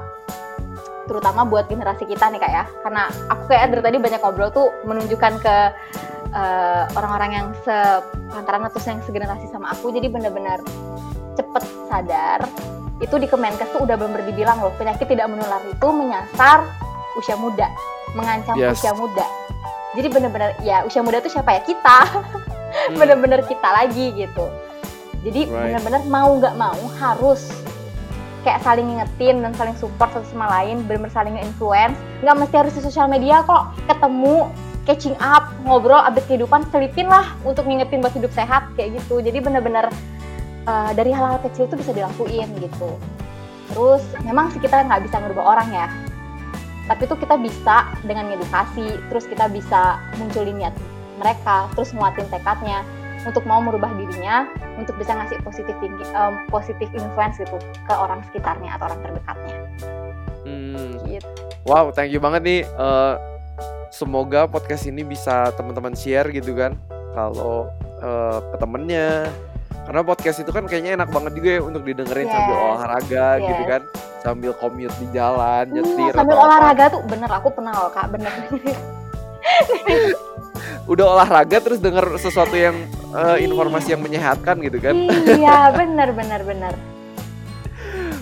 [1.09, 4.69] terutama buat generasi kita nih kak ya karena aku kayak dari tadi banyak ngobrol tuh
[4.85, 5.57] menunjukkan ke
[6.37, 10.61] eh, orang-orang yang sepantaran atau yang segenerasi sama aku jadi benar-benar
[11.33, 12.45] cepet sadar
[13.01, 16.69] itu di Kemenkes tuh udah bener dibilang loh penyakit tidak menular itu menyasar
[17.17, 17.73] usia muda
[18.13, 18.77] mengancam Yes.
[18.77, 19.25] usia muda
[19.97, 21.61] jadi bener-bener ya usia muda tuh siapa ya?
[21.65, 21.99] Kita.
[22.05, 24.47] Hmm, bener-bener kita lagi gitu.
[25.25, 25.73] Jadi Right.
[25.73, 27.49] bener-bener mau nggak mau harus
[28.45, 31.97] kayak saling ngingetin dan saling support satu sama lain bener-bener saling nge-influence.
[32.21, 33.73] Nggak mesti harus di sosial media kok.
[33.89, 34.53] Ketemu
[34.85, 39.21] catching up ngobrol abis kehidupan selipin lah untuk ngingetin buat hidup sehat kayak gitu.
[39.25, 39.89] Jadi bener-bener
[40.69, 42.93] uh, dari hal-hal kecil itu bisa dilakuin gitu.
[43.73, 45.89] Terus memang sih kita nggak bisa ngerubah orang ya
[46.89, 50.75] tapi itu kita bisa dengan edukasi terus kita bisa munculin niat
[51.21, 52.83] mereka terus nguatin tekadnya
[53.27, 54.49] untuk mau merubah dirinya
[54.81, 59.57] untuk bisa ngasih positif tinggi em, positif influence gitu ke orang sekitarnya atau orang terdekatnya
[60.49, 60.93] hmm.
[61.13, 62.61] gitu Wow, thank you banget nih.
[62.65, 63.15] Eh,
[63.93, 66.73] semoga podcast ini bisa teman-teman share gitu kan.
[67.13, 67.69] Kalau
[68.01, 69.29] eh, ke temennya.
[69.89, 72.65] Karena podcast itu kan kayaknya enak banget juga ya untuk didengerin sambil Yes.
[72.69, 73.71] olahraga gitu Yes.
[73.71, 73.83] kan.
[74.19, 76.47] Sambil commute di jalan, Iya, nyetir sambil atau apa.
[76.47, 78.33] olahraga tuh bener aku pernah loh kak bener
[80.87, 82.77] Udah olahraga terus denger sesuatu yang
[83.11, 84.93] eh, informasi yang menyehatkan gitu kan.
[85.27, 86.75] iya bener bener bener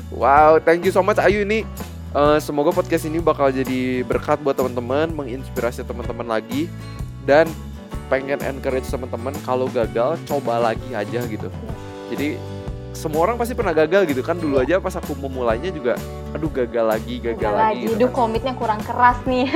[0.08, 1.66] Wow, thank you so much Ayu ini.
[2.12, 6.70] eh, semoga podcast ini bakal jadi berkat buat teman-teman, menginspirasi teman-teman lagi
[7.22, 7.44] dan
[8.06, 11.48] pengen encourage teman-teman kalau gagal coba lagi aja gitu.
[12.08, 12.38] Jadi
[12.96, 14.38] semua orang pasti pernah gagal gitu kan.
[14.38, 15.98] Dulu aja pas aku memulainya juga
[16.32, 18.14] aduh gagal lagi gagal, Gagal lagi, lagi gitu kan.
[18.14, 19.46] komitnya kurang keras nih.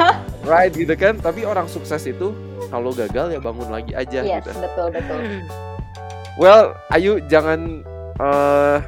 [0.50, 1.16] Right gitu kan.
[1.16, 2.32] Tapi orang sukses itu
[2.68, 4.50] kalau gagal ya bangun lagi aja yes gitu.
[4.58, 5.20] betul betul.
[6.36, 7.82] Well Ayu jangan
[8.20, 8.78] eh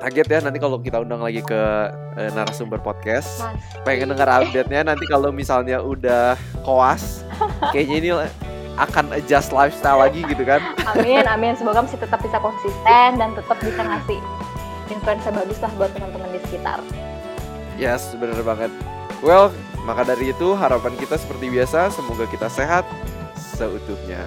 [0.00, 1.60] kaget ya nanti kalau kita undang lagi ke
[2.16, 3.44] eh, narasumber podcast
[3.84, 7.22] pengen dengar update-nya nanti kalau misalnya udah koas
[7.72, 8.10] kayaknya ini
[8.80, 10.64] akan adjust lifestyle lagi gitu kan.
[10.96, 11.52] Amin amin.
[11.52, 14.18] Semoga masih tetap bisa konsisten dan tetap bisa ngasih
[14.88, 16.80] influence yang bagus lah buat teman-teman di sekitar.
[17.76, 18.72] Yes bener banget.
[19.20, 19.52] Well
[19.84, 22.88] maka dari itu harapan kita seperti biasa semoga kita sehat
[23.36, 24.20] seutuhnya